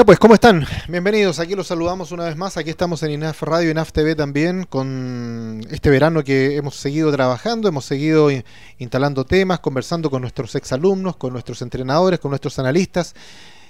Ya 0.00 0.06
pues, 0.06 0.18
¿cómo 0.18 0.32
están? 0.32 0.64
Bienvenidos, 0.88 1.40
aquí 1.40 1.54
los 1.54 1.66
saludamos 1.66 2.10
una 2.10 2.24
vez 2.24 2.34
más, 2.34 2.56
aquí 2.56 2.70
estamos 2.70 3.02
en 3.02 3.10
INAF 3.10 3.42
Radio, 3.42 3.70
INAF 3.70 3.92
TV 3.92 4.14
también, 4.14 4.64
con 4.64 5.60
este 5.70 5.90
verano 5.90 6.24
que 6.24 6.56
hemos 6.56 6.76
seguido 6.76 7.12
trabajando, 7.12 7.68
hemos 7.68 7.84
seguido 7.84 8.30
instalando 8.78 9.26
temas, 9.26 9.60
conversando 9.60 10.10
con 10.10 10.22
nuestros 10.22 10.54
exalumnos, 10.54 11.16
con 11.16 11.34
nuestros 11.34 11.60
entrenadores, 11.60 12.18
con 12.18 12.30
nuestros 12.30 12.58
analistas, 12.58 13.14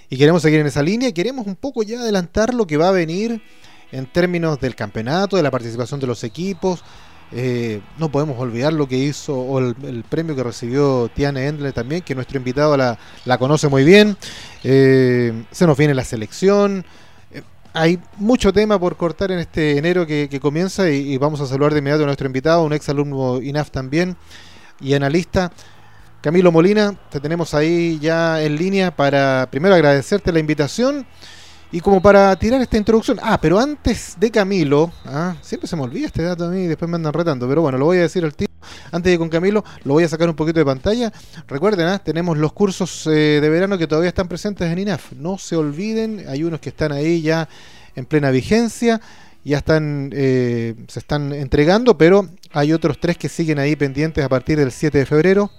y 0.09 0.15
queremos 0.15 0.41
seguir 0.41 0.61
en 0.61 0.67
esa 0.67 0.81
línea, 0.81 1.11
queremos 1.11 1.47
un 1.47 1.57
poco 1.57 1.83
ya 1.83 1.99
adelantar 1.99 2.53
lo 2.53 2.65
que 2.65 2.77
va 2.77 2.87
a 2.87 2.91
venir 2.93 3.43
en 3.91 4.05
términos 4.05 4.57
del 4.61 4.73
campeonato, 4.73 5.35
de 5.35 5.43
la 5.43 5.51
participación 5.51 5.99
de 5.99 6.07
los 6.07 6.23
equipos, 6.23 6.81
eh, 7.33 7.81
no 7.97 8.11
podemos 8.11 8.37
olvidar 8.39 8.73
lo 8.73 8.87
que 8.87 8.97
hizo, 8.97 9.37
o 9.37 9.59
el, 9.59 10.03
premio 10.09 10.35
que 10.35 10.43
recibió 10.43 11.09
Tiane 11.13 11.47
Endler 11.47 11.71
también, 11.71 12.01
que 12.01 12.13
nuestro 12.13 12.37
invitado 12.37 12.75
la, 12.75 12.97
conoce 13.37 13.67
muy 13.69 13.83
bien. 13.83 14.17
Eh, 14.63 15.45
se 15.51 15.65
nos 15.65 15.77
viene 15.77 15.93
la 15.93 16.03
selección. 16.03 16.85
Eh, 17.31 17.41
hay 17.73 17.99
mucho 18.17 18.51
tema 18.51 18.77
por 18.79 18.97
cortar 18.97 19.31
en 19.31 19.39
este 19.39 19.77
enero 19.77 20.05
que, 20.05 20.39
comienza 20.41 20.89
y, 20.89 21.17
vamos 21.17 21.39
a 21.39 21.45
saludar 21.45 21.73
de 21.73 21.79
inmediato 21.79 22.03
a 22.03 22.07
nuestro 22.07 22.27
invitado, 22.27 22.63
un 22.63 22.73
ex 22.73 22.89
alumno 22.89 23.41
INAF 23.41 23.71
también 23.71 24.17
y 24.81 24.93
analista. 24.93 25.51
Camilo 26.19 26.51
Molina, 26.51 26.95
te 27.09 27.19
tenemos 27.19 27.53
ahí 27.53 27.97
ya 27.99 28.43
en 28.43 28.55
línea 28.57 28.95
para 28.95 29.47
primero 29.49 29.73
agradecerte 29.73 30.31
la 30.31 30.39
invitación 30.39 31.07
y 31.71 31.79
como 31.79 32.01
para 32.01 32.35
tirar 32.35 32.61
esta 32.61 32.77
introducción, 32.77 33.17
ah, 33.21 33.39
pero 33.39 33.57
antes 33.57 34.15
de 34.19 34.29
Camilo, 34.29 34.91
ah, 35.05 35.35
siempre 35.41 35.67
se 35.67 35.75
me 35.77 35.83
olvida 35.83 36.07
este 36.07 36.21
dato 36.21 36.45
a 36.45 36.49
mí 36.49 36.63
y 36.63 36.67
después 36.67 36.89
me 36.89 36.95
andan 36.95 37.13
retando, 37.13 37.47
pero 37.47 37.61
bueno, 37.61 37.77
lo 37.77 37.85
voy 37.85 37.97
a 37.97 38.01
decir 38.01 38.23
al 38.25 38.35
tío. 38.35 38.47
Antes 38.91 39.11
de 39.11 39.17
con 39.17 39.29
Camilo, 39.29 39.63
lo 39.85 39.93
voy 39.93 40.03
a 40.03 40.09
sacar 40.09 40.27
un 40.27 40.35
poquito 40.35 40.59
de 40.59 40.65
pantalla. 40.65 41.11
Recuerden, 41.47 41.87
ah, 41.87 41.99
tenemos 41.99 42.37
los 42.37 42.51
cursos 42.51 43.07
eh, 43.07 43.39
de 43.41 43.49
verano 43.49 43.77
que 43.77 43.87
todavía 43.87 44.09
están 44.09 44.27
presentes 44.27 44.69
en 44.69 44.79
INAF. 44.79 45.13
No 45.13 45.37
se 45.37 45.55
olviden, 45.55 46.25
hay 46.27 46.43
unos 46.43 46.59
que 46.59 46.69
están 46.69 46.91
ahí 46.91 47.21
ya 47.21 47.47
en 47.95 48.05
plena 48.05 48.31
vigencia, 48.31 48.99
ya 49.43 49.59
están, 49.59 50.11
eh, 50.13 50.75
se 50.87 50.99
están 50.99 51.31
entregando, 51.33 51.97
pero 51.97 52.27
hay 52.51 52.73
otros 52.73 52.99
tres 52.99 53.17
que 53.17 53.29
siguen 53.29 53.59
ahí 53.59 53.75
pendientes 53.75 54.23
a 54.23 54.29
partir 54.29 54.59
del 54.59 54.71
7 54.71 54.97
de 54.97 55.05
febrero. 55.05 55.51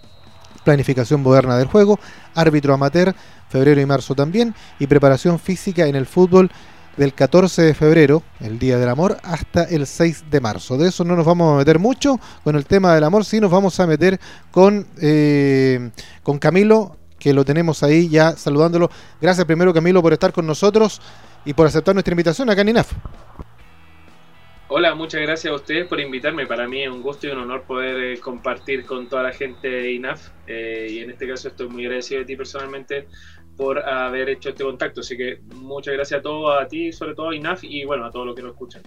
Planificación 0.65 1.23
moderna 1.23 1.57
del 1.57 1.67
juego, 1.67 1.99
árbitro 2.35 2.75
amateur, 2.75 3.15
febrero 3.49 3.81
y 3.81 3.87
marzo 3.87 4.15
también, 4.15 4.55
y 4.79 4.87
preparación 4.87 5.39
física 5.39 5.87
en 5.87 5.97
el 5.97 6.07
fútbol 6.07 6.51
del 6.97 7.15
14 7.15 7.63
de 7.63 7.75
febrero, 7.75 8.23
el 8.41 8.59
Día 8.59 8.79
del 8.79 8.89
Amor, 8.89 9.19
hasta 9.23 9.65
el 9.65 9.87
6 9.87 10.25
de 10.31 10.41
marzo. 10.41 10.77
De 10.77 10.89
eso 10.89 11.05
no 11.05 11.17
nos 11.17 11.25
vamos 11.25 11.55
a 11.55 11.59
meter 11.59 11.79
mucho 11.79 12.21
con 12.45 12.57
el 12.57 12.67
tema 12.67 12.95
del 12.95 13.05
amor, 13.05 13.25
sí 13.25 13.41
nos 13.41 13.51
vamos 13.51 13.79
a 13.81 13.87
meter 13.87 14.21
con, 14.51 14.87
eh, 15.01 15.91
con 16.23 16.39
Camilo, 16.39 16.97
que 17.19 17.33
lo 17.33 17.45
tenemos 17.45 17.83
ahí 17.83 18.09
ya 18.09 18.37
saludándolo. 18.37 18.91
Gracias 19.21 19.47
primero 19.47 19.73
Camilo 19.73 20.03
por 20.03 20.13
estar 20.13 20.33
con 20.33 20.47
nosotros 20.47 21.01
y 21.45 21.55
por 21.55 21.67
aceptar 21.67 21.95
nuestra 21.95 22.13
invitación 22.13 22.51
acá 22.51 22.63
en 22.63 22.71
INAF. 22.71 22.93
Hola, 24.75 24.95
muchas 24.95 25.21
gracias 25.21 25.53
a 25.53 25.55
ustedes 25.55 25.87
por 25.87 26.01
invitarme. 26.01 26.47
Para 26.47 26.67
mí 26.67 26.83
es 26.83 26.89
un 26.89 27.03
gusto 27.03 27.27
y 27.27 27.31
un 27.31 27.41
honor 27.41 27.65
poder 27.65 28.15
eh, 28.15 28.19
compartir 28.19 28.87
con 28.87 29.07
toda 29.07 29.25
la 29.25 29.31
gente 29.31 29.69
de 29.69 29.93
INAF. 29.93 30.31
Eh, 30.47 30.87
y 30.89 30.99
en 31.01 31.11
este 31.11 31.29
caso 31.29 31.49
estoy 31.49 31.69
muy 31.69 31.85
agradecido 31.85 32.21
de 32.21 32.25
ti 32.25 32.37
personalmente 32.37 33.07
por 33.55 33.87
haber 33.87 34.31
hecho 34.31 34.49
este 34.49 34.65
contacto. 34.65 35.03
Así 35.03 35.15
que 35.15 35.43
muchas 35.57 35.93
gracias 35.93 36.21
a 36.21 36.23
todos, 36.23 36.59
a 36.59 36.67
ti, 36.67 36.91
sobre 36.91 37.15
todo 37.15 37.29
a 37.29 37.37
INAF 37.37 37.63
y 37.65 37.85
bueno, 37.85 38.07
a 38.07 38.11
todos 38.11 38.25
los 38.25 38.35
que 38.35 38.41
nos 38.41 38.53
escuchan. 38.53 38.81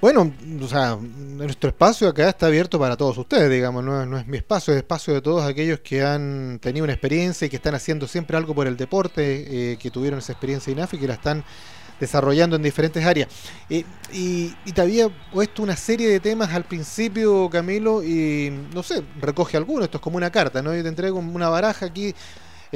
Bueno, 0.00 0.32
o 0.62 0.66
sea, 0.66 0.96
nuestro 0.96 1.68
espacio 1.68 2.08
acá 2.08 2.30
está 2.30 2.46
abierto 2.46 2.78
para 2.78 2.96
todos 2.96 3.18
ustedes, 3.18 3.50
digamos, 3.50 3.84
no, 3.84 4.16
es 4.16 4.26
mi 4.26 4.38
espacio, 4.38 4.72
es 4.72 4.78
espacio 4.78 5.12
de 5.12 5.20
todos 5.20 5.44
aquellos 5.44 5.80
que 5.80 6.02
han 6.02 6.58
tenido 6.60 6.84
una 6.84 6.94
experiencia 6.94 7.46
y 7.46 7.50
que 7.50 7.56
están 7.56 7.74
haciendo 7.74 8.06
siempre 8.06 8.38
algo 8.38 8.54
por 8.54 8.66
el 8.66 8.78
deporte, 8.78 9.72
eh, 9.72 9.76
que 9.76 9.90
tuvieron 9.90 10.20
esa 10.20 10.32
experiencia 10.32 10.72
INAF 10.72 10.94
y 10.94 10.98
que 10.98 11.08
la 11.08 11.14
están 11.14 11.44
desarrollando 12.00 12.56
en 12.56 12.62
diferentes 12.62 13.04
áreas. 13.04 13.28
Eh, 13.70 13.84
y, 14.12 14.50
te 14.72 14.80
había 14.80 15.08
puesto 15.32 15.62
una 15.62 15.76
serie 15.76 16.08
de 16.08 16.20
temas 16.20 16.52
al 16.52 16.64
principio, 16.64 17.48
Camilo, 17.50 18.02
y 18.02 18.50
no 18.74 18.82
sé, 18.82 19.02
recoge 19.20 19.56
alguno, 19.56 19.84
esto 19.84 19.98
es 19.98 20.02
como 20.02 20.16
una 20.16 20.30
carta, 20.30 20.62
¿no? 20.62 20.74
Yo 20.74 20.82
te 20.82 20.88
entrego 20.88 21.18
una 21.18 21.48
baraja 21.48 21.86
aquí 21.86 22.14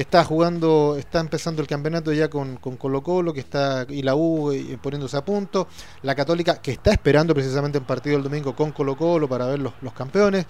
está 0.00 0.22
jugando, 0.22 0.96
está 0.96 1.18
empezando 1.18 1.60
el 1.60 1.66
campeonato 1.66 2.12
ya 2.12 2.28
con, 2.28 2.56
Colo 2.56 3.02
Colo, 3.02 3.32
que 3.32 3.40
está, 3.40 3.84
y 3.88 4.02
la 4.02 4.14
U 4.14 4.52
eh, 4.52 4.78
poniéndose 4.80 5.16
a 5.16 5.24
punto, 5.24 5.66
la 6.02 6.14
Católica, 6.14 6.60
que 6.62 6.70
está 6.70 6.92
esperando 6.92 7.34
precisamente 7.34 7.78
un 7.78 7.84
partido 7.84 8.16
el 8.16 8.22
domingo 8.22 8.54
con 8.54 8.70
Colo 8.70 8.96
Colo 8.96 9.28
para 9.28 9.46
ver 9.46 9.58
los, 9.58 9.72
campeones. 9.96 10.46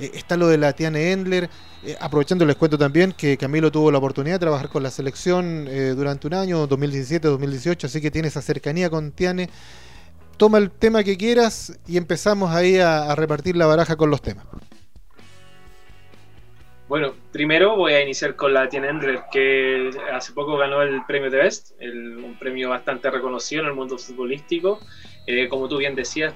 Eh, 0.00 0.10
está 0.14 0.36
lo 0.36 0.48
de 0.48 0.58
la 0.58 0.72
Tiane 0.72 1.12
Endler, 1.12 1.48
eh, 1.84 1.96
aprovechando 2.00 2.44
les 2.44 2.56
cuento 2.56 2.78
también 2.78 3.12
que 3.12 3.36
Camilo 3.36 3.70
tuvo 3.70 3.90
la 3.90 3.98
oportunidad 3.98 4.36
de 4.36 4.40
trabajar 4.40 4.68
con 4.68 4.82
la 4.82 4.90
selección 4.90 5.66
durante 5.96 6.26
un 6.26 6.34
año, 6.34 6.66
2017-2018, 6.68 7.84
así 7.84 8.00
que 8.00 8.10
tiene 8.10 8.28
esa 8.28 8.42
cercanía 8.42 8.90
con 8.90 9.12
Tiane. 9.12 9.48
Toma 10.36 10.58
el 10.58 10.70
tema 10.70 11.04
que 11.04 11.16
quieras 11.16 11.78
y 11.86 11.96
empezamos 11.98 12.50
ahí 12.50 12.78
a 12.78 13.14
repartir 13.14 13.56
la 13.56 13.66
baraja 13.66 13.96
con 13.96 14.10
los 14.10 14.22
temas. 14.22 14.46
Bueno, 16.90 17.14
primero 17.30 17.76
voy 17.76 17.92
a 17.92 18.02
iniciar 18.02 18.34
con 18.34 18.52
la 18.52 18.68
Tiene 18.68 18.88
Endler, 18.88 19.20
que 19.30 19.90
hace 20.12 20.32
poco 20.32 20.56
ganó 20.56 20.82
el 20.82 21.04
premio 21.06 21.30
de 21.30 21.38
Best, 21.38 21.70
un 21.80 22.36
premio 22.36 22.68
bastante 22.68 23.08
reconocido 23.08 23.62
en 23.62 23.68
el 23.68 23.74
mundo 23.74 23.96
futbolístico. 23.96 24.80
Eh, 25.24 25.48
como 25.48 25.68
tú 25.68 25.76
bien 25.76 25.94
decías, 25.94 26.34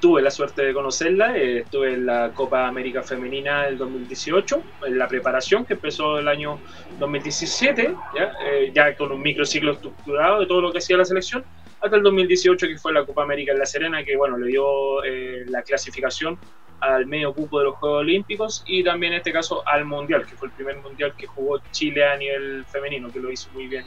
tuve 0.00 0.22
la 0.22 0.30
suerte 0.30 0.62
de 0.62 0.74
conocerla, 0.74 1.36
eh, 1.36 1.60
estuve 1.60 1.94
en 1.94 2.06
la 2.06 2.32
Copa 2.34 2.66
América 2.66 3.02
Femenina 3.02 3.64
del 3.64 3.78
2018, 3.78 4.62
en 4.86 4.98
la 4.98 5.06
preparación 5.06 5.64
que 5.64 5.74
empezó 5.74 6.18
el 6.18 6.28
año 6.28 6.58
2017, 6.98 7.94
ya, 8.14 8.32
eh, 8.44 8.72
ya 8.74 8.96
con 8.96 9.12
un 9.12 9.22
microciclo 9.22 9.72
estructurado 9.72 10.40
de 10.40 10.46
todo 10.46 10.60
lo 10.60 10.72
que 10.72 10.78
hacía 10.78 10.96
la 10.96 11.04
selección, 11.04 11.44
hasta 11.80 11.96
el 11.96 12.02
2018 12.02 12.66
que 12.66 12.78
fue 12.78 12.92
la 12.92 13.04
Copa 13.04 13.22
América 13.22 13.52
en 13.52 13.58
La 13.58 13.66
Serena, 13.66 14.04
que 14.04 14.16
bueno, 14.16 14.36
le 14.36 14.48
dio 14.48 15.02
la 15.46 15.62
clasificación 15.62 16.38
al 16.80 17.06
medio 17.06 17.32
cupo 17.32 17.58
de 17.58 17.66
los 17.66 17.76
Juegos 17.76 18.00
Olímpicos 18.00 18.64
y 18.66 18.82
también 18.82 19.12
en 19.12 19.18
este 19.18 19.32
caso 19.32 19.62
al 19.66 19.84
Mundial, 19.84 20.26
que 20.26 20.34
fue 20.34 20.48
el 20.48 20.54
primer 20.54 20.76
Mundial 20.78 21.14
que 21.16 21.26
jugó 21.26 21.58
Chile 21.70 22.04
a 22.04 22.16
nivel 22.16 22.64
femenino, 22.66 23.10
que 23.10 23.20
lo 23.20 23.30
hizo 23.30 23.50
muy 23.52 23.66
bien 23.66 23.84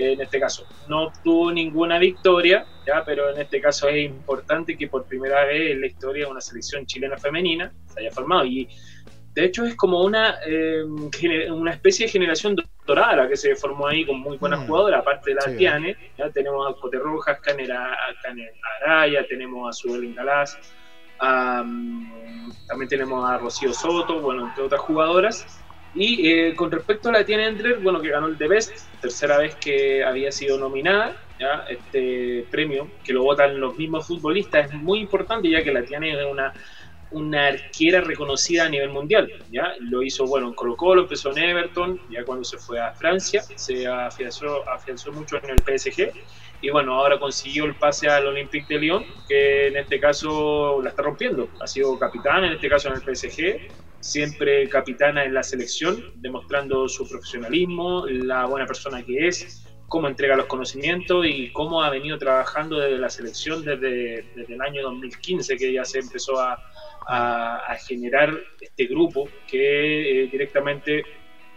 en 0.00 0.20
este 0.20 0.40
caso. 0.40 0.66
No 0.88 1.04
obtuvo 1.04 1.52
ninguna 1.52 1.98
victoria, 1.98 2.66
¿ya? 2.86 3.04
pero 3.04 3.30
en 3.30 3.40
este 3.40 3.60
caso 3.60 3.88
es 3.88 4.04
importante 4.04 4.76
que 4.76 4.88
por 4.88 5.04
primera 5.04 5.44
vez 5.44 5.72
en 5.72 5.80
la 5.80 5.86
historia 5.86 6.28
una 6.28 6.40
selección 6.40 6.86
chilena 6.86 7.16
femenina 7.16 7.72
se 7.86 8.00
haya 8.00 8.10
formado 8.10 8.44
y 8.44 8.68
de 9.34 9.44
hecho 9.44 9.64
es 9.64 9.76
como 9.76 10.02
una, 10.02 10.38
eh, 10.46 10.82
una 10.82 11.72
especie 11.72 12.06
de 12.06 12.12
generación 12.12 12.56
dorada 12.84 13.16
la 13.16 13.28
que 13.28 13.36
se 13.36 13.54
formó 13.54 13.86
ahí 13.86 14.04
con 14.04 14.18
muy 14.18 14.36
buenas 14.38 14.60
mm. 14.60 14.66
jugadoras, 14.66 15.00
aparte 15.00 15.30
de 15.30 15.36
la 15.36 15.56
Tiane, 15.56 15.96
ya 16.18 16.30
tenemos 16.30 16.68
a 16.68 16.80
Cote 16.80 16.98
Rojas, 16.98 17.38
Canela, 17.40 17.96
Araya, 18.82 19.26
tenemos 19.28 19.68
a 19.68 19.72
Suel 19.72 20.12
Galás, 20.14 20.58
también 21.18 22.88
tenemos 22.88 23.28
a 23.28 23.38
Rocío 23.38 23.72
Soto, 23.72 24.20
bueno, 24.20 24.48
entre 24.48 24.64
otras 24.64 24.80
jugadoras. 24.80 25.59
Y 25.94 26.28
eh, 26.28 26.54
con 26.54 26.70
respecto 26.70 27.08
a 27.08 27.12
la 27.12 27.24
Tiene 27.24 27.46
Endler, 27.46 27.78
bueno, 27.80 28.00
que 28.00 28.10
ganó 28.10 28.28
el 28.28 28.38
The 28.38 28.46
Best, 28.46 29.00
tercera 29.00 29.38
vez 29.38 29.56
que 29.56 30.04
había 30.04 30.30
sido 30.30 30.58
nominada, 30.58 31.16
¿ya? 31.38 31.64
este 31.68 32.46
premio, 32.50 32.88
que 33.02 33.12
lo 33.12 33.24
votan 33.24 33.58
los 33.58 33.76
mismos 33.76 34.06
futbolistas, 34.06 34.70
es 34.70 34.74
muy 34.74 35.00
importante 35.00 35.50
ya 35.50 35.64
que 35.64 35.72
la 35.72 35.82
Tiene 35.84 36.12
es 36.12 36.26
una, 36.30 36.52
una 37.10 37.48
arquera 37.48 38.00
reconocida 38.00 38.66
a 38.66 38.68
nivel 38.68 38.90
mundial, 38.90 39.30
¿ya? 39.50 39.74
Lo 39.80 40.02
hizo, 40.02 40.26
bueno, 40.26 40.48
en 40.48 40.54
Colo 40.54 40.76
Colo, 40.76 41.02
empezó 41.02 41.32
en 41.32 41.38
Everton, 41.38 42.00
ya 42.08 42.24
cuando 42.24 42.44
se 42.44 42.58
fue 42.58 42.80
a 42.80 42.92
Francia, 42.92 43.42
se 43.42 43.86
afianzó, 43.86 44.68
afianzó 44.68 45.12
mucho 45.12 45.40
en 45.42 45.50
el 45.50 45.58
PSG, 45.58 46.12
y 46.62 46.70
bueno, 46.70 46.94
ahora 46.94 47.18
consiguió 47.18 47.64
el 47.64 47.74
pase 47.74 48.08
al 48.08 48.26
Olympique 48.26 48.74
de 48.74 48.80
Lyon, 48.80 49.04
que 49.28 49.68
en 49.68 49.76
este 49.76 49.98
caso 49.98 50.80
la 50.82 50.90
está 50.90 51.02
rompiendo. 51.02 51.48
Ha 51.60 51.66
sido 51.66 51.98
capitana, 51.98 52.46
en 52.46 52.52
este 52.54 52.68
caso 52.68 52.88
en 52.88 52.94
el 52.94 53.16
PSG, 53.16 53.70
siempre 54.00 54.68
capitana 54.68 55.24
en 55.24 55.34
la 55.34 55.42
selección, 55.42 56.12
demostrando 56.16 56.88
su 56.88 57.08
profesionalismo, 57.08 58.06
la 58.06 58.46
buena 58.46 58.66
persona 58.66 59.02
que 59.02 59.28
es, 59.28 59.66
cómo 59.88 60.06
entrega 60.06 60.36
los 60.36 60.46
conocimientos 60.46 61.26
y 61.26 61.50
cómo 61.52 61.82
ha 61.82 61.90
venido 61.90 62.18
trabajando 62.18 62.78
desde 62.78 62.98
la 62.98 63.08
selección 63.08 63.64
desde, 63.64 64.24
desde 64.36 64.54
el 64.54 64.60
año 64.60 64.82
2015, 64.82 65.56
que 65.56 65.72
ya 65.72 65.84
se 65.84 65.98
empezó 65.98 66.38
a, 66.40 66.58
a, 67.06 67.76
generar 67.88 68.38
este 68.60 68.86
grupo 68.86 69.28
que 69.48 70.24
eh, 70.24 70.28
directamente 70.30 71.04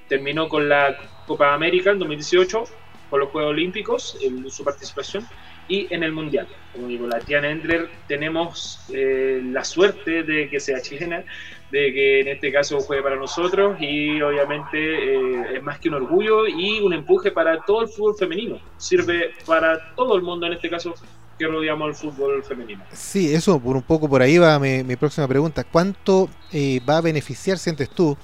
terminó 0.08 0.50
con 0.50 0.68
la 0.68 0.98
Copa 1.28 1.54
América 1.54 1.92
en 1.92 2.00
2018 2.00 2.64
con 3.14 3.20
los 3.20 3.30
Juegos 3.30 3.52
Olímpicos, 3.52 4.18
en 4.24 4.50
su 4.50 4.64
participación, 4.64 5.24
y 5.68 5.86
en 5.94 6.02
el 6.02 6.14
Mundial. 6.14 6.48
Como 6.72 6.88
digo, 6.88 7.06
la 7.06 7.20
Tiana 7.20 7.52
Endler 7.52 7.88
tenemos 8.08 8.80
eh, 8.92 9.40
la 9.52 9.64
suerte 9.64 10.24
de 10.24 10.50
que 10.50 10.60
sea 10.60 10.82
chilena, 10.82 11.24
de 11.70 11.94
que 11.94 12.22
en 12.22 12.30
este 12.30 12.52
caso 12.52 12.80
juegue 12.80 13.04
para 13.04 13.16
nosotros 13.18 13.80
y 13.80 14.20
obviamente 14.20 14.78
eh, 14.80 15.58
es 15.58 15.62
más 15.62 15.78
que 15.78 15.90
un 15.90 15.94
orgullo 15.94 16.48
y 16.48 16.80
un 16.80 16.92
empuje 16.92 17.30
para 17.30 17.62
todo 17.62 17.84
el 17.84 17.88
fútbol 17.90 18.16
femenino. 18.18 18.58
Sirve 18.78 19.30
para 19.46 19.94
todo 19.94 20.16
el 20.16 20.24
mundo 20.24 20.48
en 20.48 20.54
este 20.54 20.68
caso 20.68 20.96
que 21.38 21.46
rodeamos 21.46 21.90
el 21.90 21.94
fútbol 21.94 22.44
femenino. 22.44 22.84
Sí, 22.94 23.32
eso 23.32 23.60
por 23.60 23.76
un 23.76 23.84
poco 23.84 24.10
por 24.10 24.24
ahí 24.24 24.40
va 24.40 24.58
mi, 24.58 24.96
próxima 24.96 25.28
pregunta. 25.28 25.64
¿Cuánto 25.64 26.32
eh, 26.52 26.82
va 26.90 26.98
a 26.98 27.02
beneficiar, 27.02 27.60
sientes 27.60 27.92
tú, 27.92 28.18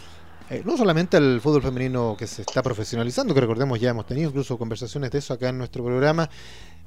eh, 0.49 0.63
no 0.65 0.75
solamente 0.77 1.17
al 1.17 1.39
fútbol 1.41 1.61
femenino 1.61 2.15
que 2.17 2.25
se 2.25 2.41
está 2.41 2.63
profesionalizando, 2.63 3.33
que 3.35 3.41
recordemos 3.41 3.79
ya 3.79 3.91
hemos 3.91 4.07
tenido 4.07 4.29
incluso 4.29 4.57
conversaciones 4.57 5.11
de 5.11 5.19
eso 5.19 5.33
acá 5.33 5.49
en 5.49 5.59
nuestro 5.59 5.83
programa, 5.83 6.29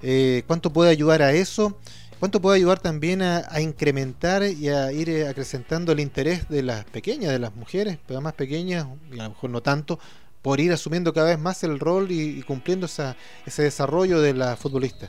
eh, 0.03 0.43
¿cuánto 0.49 0.73
puede 0.73 0.91
ayudar 0.91 1.23
a 1.23 1.32
eso? 1.32 1.79
¿Cuánto 2.19 2.41
puede 2.41 2.56
ayudar 2.56 2.81
también 2.81 3.23
a, 3.23 3.61
incrementar 3.61 4.43
y 4.44 4.69
a 4.69 4.93
ir 4.93 5.09
eh, 5.09 5.29
acrecentando 5.29 5.93
el 5.93 6.00
interés 6.00 6.49
de 6.49 6.62
las 6.62 6.85
pequeñas, 6.85 7.32
de 7.32 7.38
las 7.38 7.55
mujeres, 7.55 7.99
pero 8.06 8.20
más 8.20 8.35
pequeñas, 8.35 8.87
y 9.11 9.19
a 9.19 9.25
lo 9.25 9.31
mejor 9.31 9.50
no 9.50 9.61
tanto, 9.61 9.99
por 10.41 10.59
ir 10.61 10.73
asumiendo 10.73 11.12
cada 11.12 11.29
vez 11.29 11.38
más 11.38 11.62
el 11.62 11.79
rol 11.79 12.11
y, 12.11 12.43
cumpliendo 12.43 12.87
ese 12.87 13.62
desarrollo 13.62 14.20
de 14.20 14.35
la 14.35 14.56
futbolista? 14.56 15.09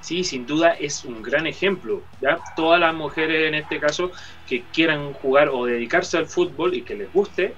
Sí, 0.00 0.24
sin 0.24 0.46
duda 0.46 0.70
es 0.72 1.04
un 1.04 1.22
gran 1.22 1.46
ejemplo. 1.46 2.02
¿ya? 2.20 2.38
Todas 2.56 2.80
las 2.80 2.94
mujeres 2.94 3.48
en 3.48 3.54
este 3.54 3.78
caso 3.78 4.10
que 4.46 4.64
quieran 4.72 5.12
jugar 5.12 5.50
o 5.50 5.66
dedicarse 5.66 6.16
al 6.16 6.26
fútbol 6.26 6.74
y 6.74 6.82
que 6.82 6.94
les 6.94 7.12
guste, 7.12 7.54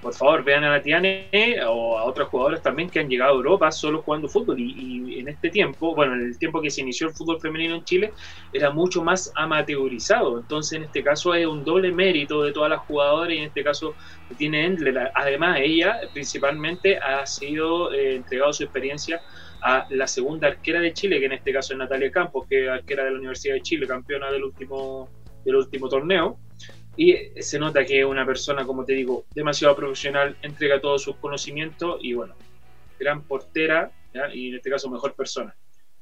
por 0.00 0.14
favor 0.14 0.42
vean 0.42 0.64
a 0.64 0.70
la 0.70 0.82
Tiane 0.82 1.28
o 1.66 1.98
a 1.98 2.04
otras 2.04 2.28
jugadoras 2.28 2.62
también 2.62 2.88
que 2.88 3.00
han 3.00 3.08
llegado 3.08 3.32
a 3.32 3.36
Europa 3.36 3.70
solo 3.70 4.02
jugando 4.02 4.28
fútbol 4.28 4.58
y, 4.58 5.18
en 5.18 5.28
este 5.28 5.50
tiempo, 5.50 5.94
bueno, 5.94 6.14
en 6.14 6.22
el 6.22 6.38
tiempo 6.38 6.62
que 6.62 6.70
se 6.70 6.80
inició 6.80 7.08
el 7.08 7.14
fútbol 7.14 7.38
femenino 7.40 7.76
en 7.76 7.84
Chile 7.84 8.12
era 8.52 8.70
mucho 8.70 9.04
más 9.04 9.30
amateurizado, 9.36 10.38
entonces 10.38 10.78
en 10.78 10.84
este 10.84 11.02
caso 11.02 11.34
es 11.34 11.46
un 11.46 11.64
doble 11.64 11.92
mérito 11.92 12.42
de 12.42 12.52
todas 12.52 12.70
las 12.70 12.80
jugadoras 12.80 13.34
y 13.34 13.38
en 13.38 13.44
este 13.44 13.62
caso 13.62 13.94
tiene 14.38 14.64
Endler, 14.64 15.10
además 15.14 15.58
ella 15.60 16.00
principalmente 16.14 16.96
ha 16.98 17.26
sido 17.26 17.92
eh, 17.92 18.16
entregado 18.16 18.52
su 18.54 18.64
experiencia 18.64 19.20
a 19.62 19.86
la 19.90 20.06
segunda 20.06 20.48
arquera 20.48 20.80
de 20.80 20.92
Chile, 20.92 21.18
que 21.18 21.26
en 21.26 21.32
este 21.32 21.52
caso 21.52 21.72
es 21.72 21.78
Natalia 21.78 22.10
Campos, 22.10 22.46
que 22.48 22.64
es 22.64 22.68
arquera 22.68 23.04
de 23.04 23.10
la 23.10 23.18
Universidad 23.18 23.54
de 23.54 23.62
Chile, 23.62 23.86
campeona 23.86 24.30
del 24.30 24.44
último, 24.44 25.08
del 25.44 25.56
último 25.56 25.88
torneo 25.88 26.38
y 26.96 27.16
se 27.40 27.58
nota 27.58 27.84
que 27.84 28.00
es 28.00 28.04
una 28.04 28.26
persona, 28.26 28.66
como 28.66 28.84
te 28.84 28.92
digo, 28.92 29.24
demasiado 29.34 29.74
profesional, 29.76 30.36
entrega 30.42 30.80
todos 30.80 31.02
sus 31.02 31.16
conocimientos 31.16 31.98
y 32.02 32.12
bueno, 32.12 32.34
gran 32.98 33.22
portera 33.22 33.90
y 34.34 34.48
en 34.48 34.56
este 34.56 34.68
caso 34.70 34.90
mejor 34.90 35.14
persona. 35.14 35.54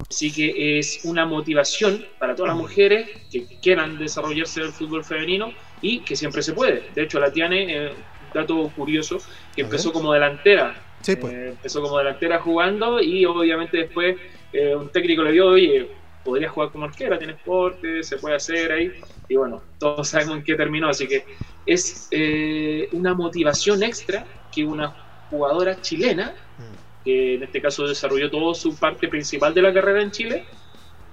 Así 0.08 0.32
que 0.32 0.78
es 0.78 1.04
una 1.04 1.26
motivación 1.26 2.04
para 2.18 2.34
todas 2.34 2.48
las 2.50 2.56
mujeres 2.56 3.08
que 3.30 3.44
quieran 3.60 3.98
desarrollarse 3.98 4.60
en 4.60 4.66
el 4.66 4.72
fútbol 4.72 5.04
femenino 5.04 5.52
y 5.82 6.00
que 6.00 6.16
siempre 6.16 6.42
se 6.42 6.52
puede. 6.52 6.82
De 6.94 7.02
hecho, 7.02 7.20
la 7.20 7.30
Tiane, 7.30 7.86
eh, 7.86 7.92
dato 8.32 8.72
curioso, 8.74 9.18
que 9.54 9.62
empezó 9.62 9.92
como 9.92 10.12
delantera. 10.12 10.82
Pues. 11.04 11.32
Eh, 11.32 11.48
empezó 11.50 11.82
como 11.82 11.98
delantera 11.98 12.40
jugando 12.40 13.00
y 13.00 13.24
obviamente 13.24 13.78
después 13.78 14.16
eh, 14.52 14.74
un 14.74 14.88
técnico 14.90 15.22
le 15.22 15.32
dio, 15.32 15.46
oye, 15.46 15.88
podría 16.24 16.48
jugar 16.48 16.70
como 16.70 16.84
arquera, 16.84 17.18
tiene 17.18 17.34
porte, 17.34 18.02
se 18.02 18.18
puede 18.18 18.36
hacer 18.36 18.72
ahí. 18.72 18.92
Y 19.28 19.36
bueno, 19.36 19.62
todos 19.78 20.08
sabemos 20.10 20.38
en 20.38 20.44
qué 20.44 20.54
terminó, 20.54 20.88
así 20.88 21.06
que 21.06 21.24
es 21.66 22.08
eh, 22.10 22.88
una 22.92 23.14
motivación 23.14 23.82
extra 23.82 24.26
que 24.52 24.64
una 24.64 24.94
jugadora 25.30 25.80
chilena, 25.80 26.34
mm. 26.58 27.04
que 27.04 27.34
en 27.34 27.42
este 27.42 27.60
caso 27.60 27.86
desarrolló 27.86 28.30
toda 28.30 28.54
su 28.54 28.74
parte 28.76 29.08
principal 29.08 29.54
de 29.54 29.62
la 29.62 29.72
carrera 29.72 30.02
en 30.02 30.10
Chile, 30.10 30.44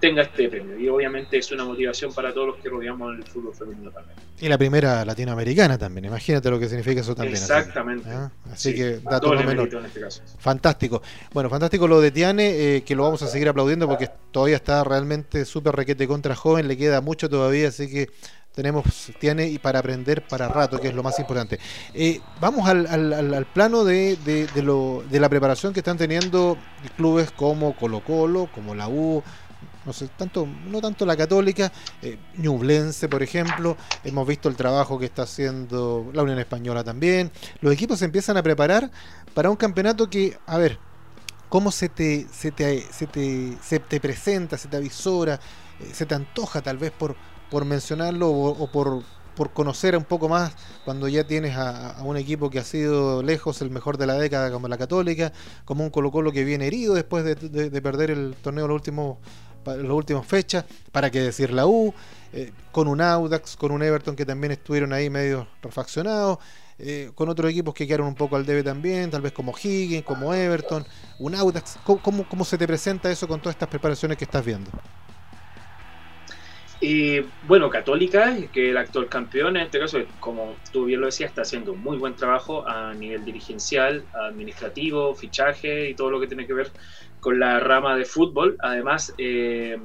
tenga 0.05 0.21
este 0.21 0.49
premio. 0.49 0.77
Y 0.77 0.87
obviamente 0.87 1.37
es 1.37 1.51
una 1.51 1.65
motivación 1.65 2.13
para 2.13 2.33
todos 2.33 2.47
los 2.47 2.57
que 2.57 2.69
rodeamos 2.69 3.15
el 3.17 3.23
fútbol 3.23 3.55
femenino 3.55 3.89
también. 3.91 4.15
Y 4.39 4.47
la 4.47 4.57
primera 4.57 5.03
latinoamericana 5.03 5.77
también, 5.77 6.05
imagínate 6.05 6.49
lo 6.49 6.59
que 6.59 6.67
significa 6.67 7.01
eso 7.01 7.15
también. 7.15 7.37
Exactamente. 7.37 8.07
Así, 8.51 8.75
que, 8.75 8.99
¿ah? 9.05 9.09
dato 9.09 9.33
no 9.33 9.43
menor. 9.43 9.73
En 9.73 9.85
este 9.85 10.01
caso. 10.01 10.21
Fantástico. 10.37 11.01
Bueno, 11.33 11.49
fantástico 11.49 11.87
lo 11.87 11.99
de 12.01 12.11
Tiane, 12.11 12.49
eh, 12.49 12.83
que 12.83 12.95
lo 12.95 13.03
vamos 13.03 13.21
a 13.23 13.27
seguir 13.27 13.49
aplaudiendo 13.49 13.87
porque 13.87 14.09
todavía 14.31 14.57
está 14.57 14.83
realmente 14.83 15.43
súper 15.45 15.75
requete 15.75 16.07
contra 16.07 16.35
joven, 16.35 16.67
le 16.67 16.77
queda 16.77 17.01
mucho 17.01 17.27
todavía, 17.29 17.69
así 17.69 17.89
que 17.89 18.09
tenemos 18.55 18.85
tiene 19.19 19.49
y 19.49 19.59
para 19.59 19.79
aprender 19.79 20.25
para 20.25 20.47
rato, 20.47 20.79
que 20.79 20.87
es 20.87 20.95
lo 20.95 21.03
más 21.03 21.19
importante. 21.19 21.59
Eh, 21.93 22.21
vamos 22.39 22.67
al, 22.67 22.87
al, 22.87 23.45
plano 23.47 23.83
de, 23.83 24.15
de, 24.15 24.63
lo, 24.63 25.03
de 25.09 25.19
la 25.19 25.27
preparación 25.27 25.73
que 25.73 25.81
están 25.81 25.97
teniendo 25.97 26.57
clubes 26.95 27.31
como 27.31 27.75
Colo 27.75 28.01
Colo, 28.01 28.49
como 28.53 28.73
la 28.73 28.87
U, 28.87 29.21
no 29.85 29.93
sé, 29.93 30.09
tanto, 30.17 30.47
no 30.67 30.81
tanto 30.81 31.05
la 31.05 31.15
católica, 31.15 31.71
eh, 32.01 32.17
Ñublense, 32.37 33.07
por 33.07 33.21
ejemplo, 33.21 33.77
hemos 34.03 34.27
visto 34.27 34.49
el 34.49 34.55
trabajo 34.55 34.97
que 34.97 35.05
está 35.05 35.23
haciendo 35.23 36.09
la 36.13 36.23
Unión 36.23 36.39
Española 36.39 36.83
también. 36.83 37.31
Los 37.61 37.73
equipos 37.73 37.99
se 37.99 38.05
empiezan 38.05 38.37
a 38.37 38.43
preparar 38.43 38.91
para 39.33 39.49
un 39.49 39.55
campeonato 39.55 40.09
que, 40.09 40.37
a 40.47 40.57
ver, 40.57 40.79
cómo 41.49 41.71
se 41.71 41.89
te, 41.89 42.27
se 42.31 42.51
te, 42.51 42.81
se 42.91 43.07
te, 43.07 43.57
se 43.61 43.79
te 43.79 43.99
presenta, 43.99 44.57
se 44.57 44.67
te 44.67 44.77
avisora, 44.77 45.39
eh, 45.79 45.91
se 45.93 46.05
te 46.05 46.15
antoja 46.15 46.61
tal 46.61 46.77
vez 46.77 46.91
por, 46.91 47.15
por 47.49 47.65
mencionarlo 47.65 48.29
o, 48.29 48.71
por, 48.71 49.03
por 49.35 49.53
conocer 49.53 49.95
un 49.95 50.03
poco 50.03 50.27
más 50.29 50.53
cuando 50.83 51.07
ya 51.07 51.25
tienes 51.25 51.55
a, 51.55 52.01
un 52.03 52.17
equipo 52.17 52.49
que 52.49 52.59
ha 52.59 52.63
sido 52.63 53.23
lejos 53.23 53.61
el 53.61 53.69
mejor 53.69 53.97
de 53.97 54.07
la 54.07 54.15
década 54.15 54.51
como 54.51 54.67
la 54.67 54.77
Católica, 54.77 55.31
como 55.63 55.83
un 55.83 55.91
Colo 55.91 56.11
Colo 56.11 56.31
que 56.31 56.43
viene 56.43 56.67
herido 56.67 56.93
después 56.93 57.23
de, 57.23 57.35
de 57.35 57.81
perder 57.81 58.11
el 58.11 58.35
torneo 58.41 58.67
los 58.67 58.75
últimos 58.75 59.17
las 59.65 59.91
últimas 59.91 60.25
fechas, 60.25 60.65
para 60.91 61.09
qué 61.09 61.21
decir 61.21 61.51
la 61.51 61.65
U, 61.65 61.93
eh, 62.33 62.51
con 62.71 62.87
un 62.87 63.01
Audax, 63.01 63.55
con 63.55 63.71
un 63.71 63.81
Everton 63.81 64.15
que 64.15 64.25
también 64.25 64.51
estuvieron 64.51 64.93
ahí 64.93 65.09
medio 65.09 65.47
refaccionados, 65.61 66.39
eh, 66.77 67.11
con 67.15 67.29
otros 67.29 67.49
equipos 67.49 67.73
que 67.73 67.87
quedaron 67.87 68.07
un 68.07 68.15
poco 68.15 68.35
al 68.35 68.45
debe 68.45 68.61
también, 68.61 69.09
tal 69.09 69.21
vez 69.21 69.31
como 69.31 69.53
Higgins, 69.57 70.03
como 70.03 70.33
Everton, 70.33 70.85
un 71.19 71.35
Audax. 71.35 71.77
¿Cómo, 71.83 72.27
cómo, 72.27 72.43
se 72.43 72.57
te 72.57 72.67
presenta 72.67 73.09
eso 73.09 73.27
con 73.27 73.39
todas 73.39 73.55
estas 73.55 73.69
preparaciones 73.69 74.17
que 74.17 74.25
estás 74.25 74.43
viendo? 74.43 74.69
Y 76.81 77.21
bueno, 77.47 77.69
Católica, 77.69 78.35
que 78.51 78.71
el 78.71 78.77
actual 78.77 79.07
campeón, 79.07 79.55
en 79.55 79.63
este 79.63 79.79
caso, 79.79 79.99
como 80.19 80.55
tú 80.73 80.85
bien 80.85 80.99
lo 80.99 81.05
decías, 81.05 81.29
está 81.29 81.43
haciendo 81.43 81.73
muy 81.73 81.97
buen 81.97 82.15
trabajo 82.15 82.67
a 82.67 82.93
nivel 82.93 83.23
dirigencial, 83.23 84.03
administrativo, 84.13 85.15
fichaje 85.15 85.89
y 85.89 85.93
todo 85.93 86.11
lo 86.11 86.19
que 86.19 86.27
tiene 86.27 86.45
que 86.45 86.53
ver 86.53 86.69
con 87.25 87.39
la 87.39 87.59
rama 87.59 87.97
de 87.97 88.05
fútbol. 88.05 88.55
Además, 88.59 89.11
eh, 89.17 89.79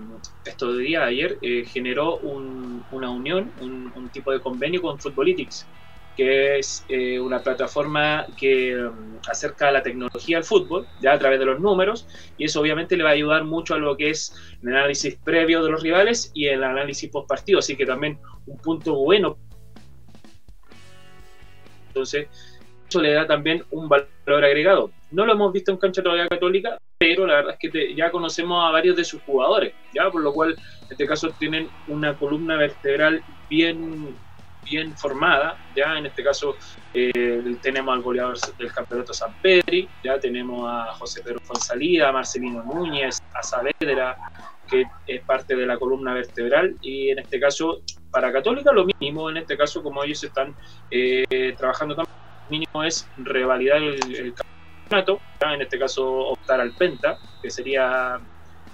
esto 0.45 0.75
de 0.75 0.83
día, 0.83 1.05
ayer, 1.05 1.39
eh, 1.41 1.65
generó 1.65 2.19
una 2.19 3.11
unión, 3.11 3.51
un, 3.63 4.11
tipo 4.13 4.31
de 4.31 4.41
convenio 4.41 4.83
con 4.83 5.01
Footbalitics, 5.01 5.67
que 6.15 6.59
es 6.59 6.85
eh, 6.91 7.19
una 7.19 7.43
plataforma 7.43 8.27
que 8.37 8.77
um, 8.77 9.19
acerca 9.27 9.71
la 9.71 9.83
tecnología 9.83 10.37
al 10.37 10.45
fútbol, 10.45 10.87
ya 11.01 11.15
a 11.15 11.19
través 11.19 11.39
de 11.39 11.47
los 11.47 11.59
números, 11.59 12.07
y 12.37 12.45
eso 12.45 12.61
obviamente 12.61 12.95
le 12.95 13.05
va 13.05 13.11
a 13.11 13.13
ayudar 13.15 13.45
mucho 13.45 13.73
a 13.73 13.79
lo 13.79 13.97
que 13.97 14.11
es 14.11 14.35
el 14.63 14.77
análisis 14.77 15.17
previo 15.25 15.65
de 15.65 15.71
los 15.71 15.83
rivales 15.83 16.31
y 16.35 16.45
el 16.45 16.63
análisis 16.63 17.09
post 17.09 17.27
partido, 17.27 17.61
así 17.61 17.75
que 17.75 17.87
también 17.87 18.19
un 18.45 18.59
punto 18.59 18.97
bueno. 18.97 19.39
Entonces, 21.87 22.29
eso 22.87 23.01
le 23.01 23.15
da 23.15 23.27
también 23.27 23.65
un 23.71 23.89
valor 23.89 24.45
agregado. 24.45 24.93
No 25.11 25.27
lo 25.27 25.33
hemos 25.33 25.53
visto 25.53 25.73
en 25.73 25.79
cancha 25.79 26.03
todavía 26.03 26.29
católica, 26.29 26.79
pero 26.99 27.27
la 27.27 27.37
verdad 27.37 27.57
es 27.59 27.71
que 27.71 27.95
ya 27.95 28.11
conocemos 28.11 28.65
a 28.65 28.71
varios 28.71 28.97
de 28.97 29.05
sus 29.05 29.23
jugadores, 29.23 29.75
ya 29.93 30.11
por 30.11 30.23
lo 30.23 30.33
cual 30.33 30.51
en 30.51 30.87
este 30.91 31.07
caso 31.07 31.31
tienen 31.39 31.69
una 31.89 32.17
columna 32.17 32.57
vertebral 32.57 33.23
bien 33.49 34.15
bien 34.63 34.97
formada, 34.97 35.57
ya 35.75 35.99
en 35.99 36.07
este 36.07 36.23
caso 36.23 36.55
eh, 36.93 37.43
tenemos 37.63 37.95
al 37.95 38.03
goleador 38.03 38.37
del 38.59 38.73
campeonato 38.73 39.13
San 39.13 39.35
Pedri, 39.41 39.89
ya 40.05 40.21
tenemos 40.21 40.69
a 40.69 40.93
José 40.95 41.23
Pedro 41.23 41.39
Fonsalida, 41.43 42.11
a 42.11 42.13
Marcelino 42.13 42.63
Núñez, 42.63 43.19
a 43.35 43.43
Saavedra, 43.43 44.17
que 44.69 44.85
es 45.07 45.25
parte 45.25 45.57
de 45.57 45.67
la 45.67 45.79
columna 45.79 46.15
vertebral, 46.15 46.77
y 46.83 47.11
en 47.11 47.21
este 47.21 47.41
caso 47.41 47.83
para 48.11 48.33
Católica 48.33 48.73
lo 48.73 48.87
mínimo, 49.01 49.31
en 49.31 49.39
este 49.39 49.57
caso 49.57 49.83
como 49.83 50.05
ellos 50.05 50.23
están 50.23 50.55
eh, 50.91 51.55
trabajando 51.57 51.97
también, 51.97 52.15
mínimo 52.49 52.85
es 52.85 53.09
revalidar 53.17 53.83
el, 53.83 54.17
el 54.17 54.35
campeonato 54.91 55.21
en 55.55 55.63
este 55.63 55.79
caso 55.79 56.07
optar 56.07 56.61
al 56.61 56.73
Penta, 56.73 57.19
que 57.43 57.51
sería 57.51 58.21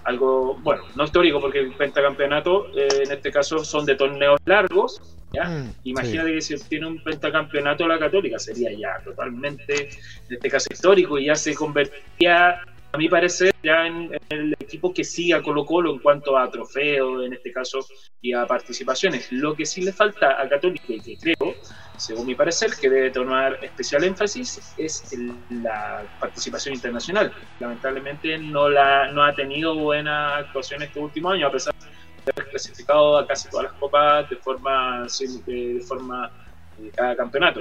algo, 0.04 0.56
bueno, 0.62 0.84
no 0.94 1.04
histórico 1.04 1.40
porque 1.40 1.60
el 1.60 1.72
pentacampeonato 1.72 2.66
eh, 2.76 2.88
en 3.04 3.12
este 3.12 3.30
caso 3.30 3.64
son 3.64 3.84
de 3.84 3.96
torneos 3.96 4.40
largos, 4.44 5.00
¿ya? 5.32 5.44
Mm, 5.44 5.74
Imagínate 5.84 6.32
que 6.32 6.40
si 6.40 6.56
tiene 6.68 6.86
un 6.86 7.02
pentacampeonato 7.02 7.86
la 7.86 7.98
Católica 7.98 8.38
sería 8.38 8.70
ya 8.72 9.02
totalmente, 9.04 9.90
en 10.28 10.34
este 10.34 10.48
caso 10.48 10.68
histórico 10.70 11.18
y 11.18 11.26
ya 11.26 11.34
se 11.34 11.54
convertiría, 11.54 12.60
a 12.92 12.98
mi 12.98 13.08
parecer, 13.08 13.54
ya 13.62 13.86
en, 13.86 14.10
el 14.30 14.52
equipo 14.58 14.94
que 14.94 15.04
siga 15.04 15.42
Colo 15.42 15.66
Colo 15.66 15.92
en 15.92 15.98
cuanto 15.98 16.38
a 16.38 16.50
trofeos, 16.50 17.26
en 17.26 17.34
este 17.34 17.52
caso, 17.52 17.80
y 18.22 18.32
a 18.32 18.46
participaciones. 18.46 19.30
Lo 19.32 19.54
que 19.54 19.66
sí 19.66 19.82
le 19.82 19.92
falta 19.92 20.40
a 20.40 20.48
Católica, 20.48 20.84
y 20.88 21.00
que 21.00 21.16
creo 21.18 21.54
según 21.96 22.26
mi 22.26 22.34
parecer, 22.34 22.70
que 22.80 22.88
debe 22.88 23.10
tomar 23.10 23.58
especial 23.62 24.04
énfasis 24.04 24.74
es 24.76 25.04
la 25.50 26.04
participación 26.20 26.74
internacional. 26.74 27.32
Lamentablemente 27.60 28.38
no, 28.38 28.68
la, 28.68 29.10
no 29.12 29.22
ha 29.24 29.34
tenido 29.34 29.74
buena 29.74 30.36
actuación 30.36 30.82
este 30.82 31.00
último 31.00 31.30
año, 31.30 31.46
a 31.46 31.52
pesar 31.52 31.74
de 31.74 32.32
haber 32.32 32.50
clasificado 32.50 33.18
a 33.18 33.26
casi 33.26 33.48
todas 33.48 33.64
las 33.64 33.72
copas 33.74 34.28
de 34.30 34.36
forma, 34.36 35.06
de 35.46 35.84
forma 35.86 36.30
de 36.78 36.90
cada 36.90 37.16
campeonato. 37.16 37.60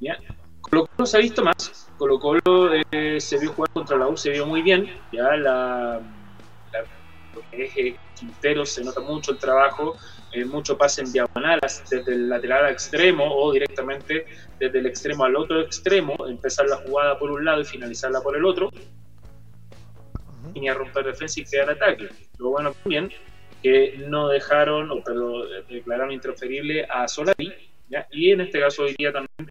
¿ya? 0.00 0.18
Colo 0.60 0.86
Colo 0.86 1.06
se 1.06 1.16
ha 1.16 1.20
visto 1.20 1.42
más, 1.42 1.88
Colo 1.96 2.18
Colo 2.18 2.72
eh, 2.90 3.20
se 3.20 3.38
vio 3.38 3.52
jugar 3.52 3.70
contra 3.70 3.96
la 3.96 4.08
U, 4.08 4.16
se 4.16 4.30
vio 4.30 4.46
muy 4.46 4.62
bien, 4.62 4.90
ya 5.12 5.36
la, 5.36 6.00
lo 7.34 7.40
que 7.50 7.64
es 7.64 7.76
eh, 7.76 7.96
Quintero 8.18 8.66
se 8.66 8.84
nota 8.84 9.00
mucho 9.00 9.32
el 9.32 9.38
trabajo, 9.38 9.96
eh, 10.32 10.44
mucho 10.44 10.76
pase 10.76 11.02
en 11.02 11.12
diagonal 11.12 11.60
desde 11.60 12.12
el 12.12 12.28
lateral 12.28 12.66
al 12.66 12.72
extremo 12.72 13.24
o 13.24 13.52
directamente 13.52 14.26
desde 14.58 14.78
el 14.78 14.86
extremo 14.86 15.24
al 15.24 15.36
otro 15.36 15.60
extremo, 15.60 16.14
empezar 16.26 16.66
la 16.66 16.76
jugada 16.76 17.18
por 17.18 17.30
un 17.30 17.44
lado 17.44 17.60
y 17.60 17.64
finalizarla 17.64 18.20
por 18.20 18.36
el 18.36 18.44
otro, 18.44 18.70
y 20.54 20.68
a 20.68 20.74
romper 20.74 21.04
defensa 21.04 21.40
y 21.40 21.44
crear 21.44 21.70
ataque. 21.70 22.08
Lo 22.38 22.50
bueno 22.50 22.72
también 22.72 23.10
que 23.62 24.04
no 24.06 24.28
dejaron, 24.28 24.90
o 24.90 25.02
perdón, 25.02 25.48
declararon 25.68 26.12
intransferible 26.12 26.84
a 26.84 27.08
Solari, 27.08 27.52
y 28.10 28.30
en 28.30 28.40
este 28.42 28.60
caso 28.60 28.82
hoy 28.82 28.94
día 28.98 29.12
también 29.12 29.50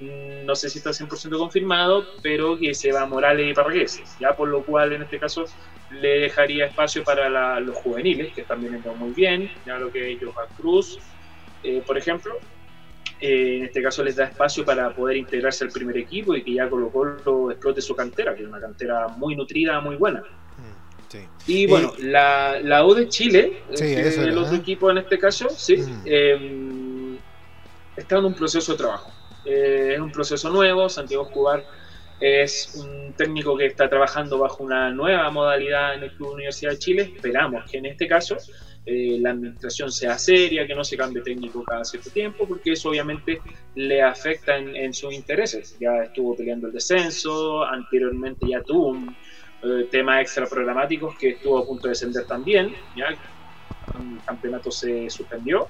no 0.00 0.54
sé 0.54 0.68
si 0.68 0.78
está 0.78 0.90
100% 0.90 1.38
confirmado, 1.38 2.04
pero 2.22 2.58
que 2.58 2.74
se 2.74 2.92
va 2.92 3.06
Morales 3.06 3.50
y 3.50 3.54
Parragués, 3.54 4.02
ya 4.20 4.36
por 4.36 4.48
lo 4.48 4.62
cual 4.62 4.92
en 4.92 5.02
este 5.02 5.18
caso 5.18 5.44
le 5.90 6.20
dejaría 6.20 6.66
espacio 6.66 7.04
para 7.04 7.60
los 7.60 7.76
juveniles, 7.76 8.32
que 8.34 8.42
están 8.42 8.60
viniendo 8.60 8.94
muy 8.94 9.12
bien, 9.12 9.50
ya 9.64 9.78
lo 9.78 9.90
que 9.90 10.08
ellos 10.08 10.34
a 10.36 10.46
Cruz, 10.56 10.98
eh, 11.62 11.82
por 11.86 11.96
ejemplo, 11.96 12.38
eh, 13.20 13.56
en 13.58 13.64
este 13.64 13.82
caso 13.82 14.04
les 14.04 14.16
da 14.16 14.24
espacio 14.24 14.64
para 14.64 14.94
poder 14.94 15.16
integrarse 15.16 15.64
al 15.64 15.70
primer 15.70 15.96
equipo 15.96 16.34
y 16.34 16.42
que 16.42 16.52
ya 16.54 16.68
Colo 16.68 16.90
Colo 16.90 17.50
explote 17.50 17.80
su 17.80 17.96
cantera, 17.96 18.34
que 18.34 18.42
es 18.42 18.48
una 18.48 18.60
cantera 18.60 19.08
muy 19.08 19.34
nutrida, 19.34 19.80
muy 19.80 19.96
buena. 19.96 20.20
Mm, 20.20 21.16
y 21.46 21.66
bueno, 21.66 21.94
la, 21.98 22.60
la, 22.60 22.84
U 22.84 22.92
de 22.92 23.08
Chile, 23.08 23.62
el 23.70 24.36
otro 24.36 24.56
equipo 24.56 24.90
en 24.90 24.98
este 24.98 25.18
caso, 25.18 25.48
sí, 25.48 25.78
mm. 25.78 26.02
em, 26.04 27.18
está 27.96 28.18
en 28.18 28.26
un 28.26 28.34
proceso 28.34 28.72
de 28.72 28.78
trabajo. 28.78 29.15
Eh, 29.46 29.92
es 29.94 30.00
un 30.00 30.10
proceso 30.10 30.50
nuevo, 30.50 30.88
Santiago 30.88 31.24
Escobar 31.24 31.64
es 32.20 32.74
un 32.76 33.12
técnico 33.14 33.56
que 33.56 33.66
está 33.66 33.88
trabajando 33.88 34.38
bajo 34.38 34.64
una 34.64 34.90
nueva 34.90 35.30
modalidad 35.30 35.94
en 35.94 36.04
el 36.04 36.12
Club 36.12 36.32
Universidad 36.32 36.72
de 36.72 36.78
Chile. 36.78 37.12
Esperamos 37.14 37.70
que 37.70 37.78
en 37.78 37.86
este 37.86 38.08
caso 38.08 38.36
eh, 38.86 39.18
la 39.20 39.30
administración 39.30 39.90
sea 39.90 40.18
seria, 40.18 40.66
que 40.66 40.74
no 40.74 40.82
se 40.82 40.96
cambie 40.96 41.22
técnico 41.22 41.62
cada 41.64 41.84
cierto 41.84 42.10
tiempo, 42.10 42.46
porque 42.48 42.72
eso 42.72 42.88
obviamente 42.88 43.40
le 43.74 44.02
afecta 44.02 44.56
en, 44.56 44.94
sus 44.94 45.12
intereses. 45.12 45.76
Ya 45.78 46.04
estuvo 46.04 46.34
peleando 46.34 46.68
el 46.68 46.72
descenso, 46.72 47.64
anteriormente 47.64 48.46
ya 48.48 48.62
tuvo 48.62 48.88
un 48.88 49.14
eh, 49.62 49.88
tema 49.90 50.20
extra 50.20 50.46
programáticos 50.46 51.16
que 51.18 51.30
estuvo 51.30 51.58
a 51.58 51.66
punto 51.66 51.88
de 51.88 51.90
descender 51.90 52.26
también, 52.26 52.74
ya 52.96 53.08
el 53.08 53.18
campeonato 54.24 54.70
se 54.70 55.10
suspendió. 55.10 55.68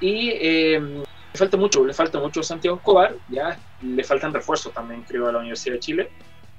Y 0.00 0.30
eh, 0.30 1.02
le 1.32 1.38
falta 1.38 1.56
mucho, 1.56 1.84
le 1.84 1.94
falta 1.94 2.18
mucho 2.18 2.40
a 2.40 2.42
Santiago 2.42 2.76
Escobar, 2.78 3.14
ya 3.28 3.58
le 3.82 4.04
faltan 4.04 4.34
refuerzos 4.34 4.72
también, 4.72 5.02
creo, 5.02 5.28
a 5.28 5.32
la 5.32 5.38
Universidad 5.38 5.74
de 5.74 5.80
Chile. 5.80 6.10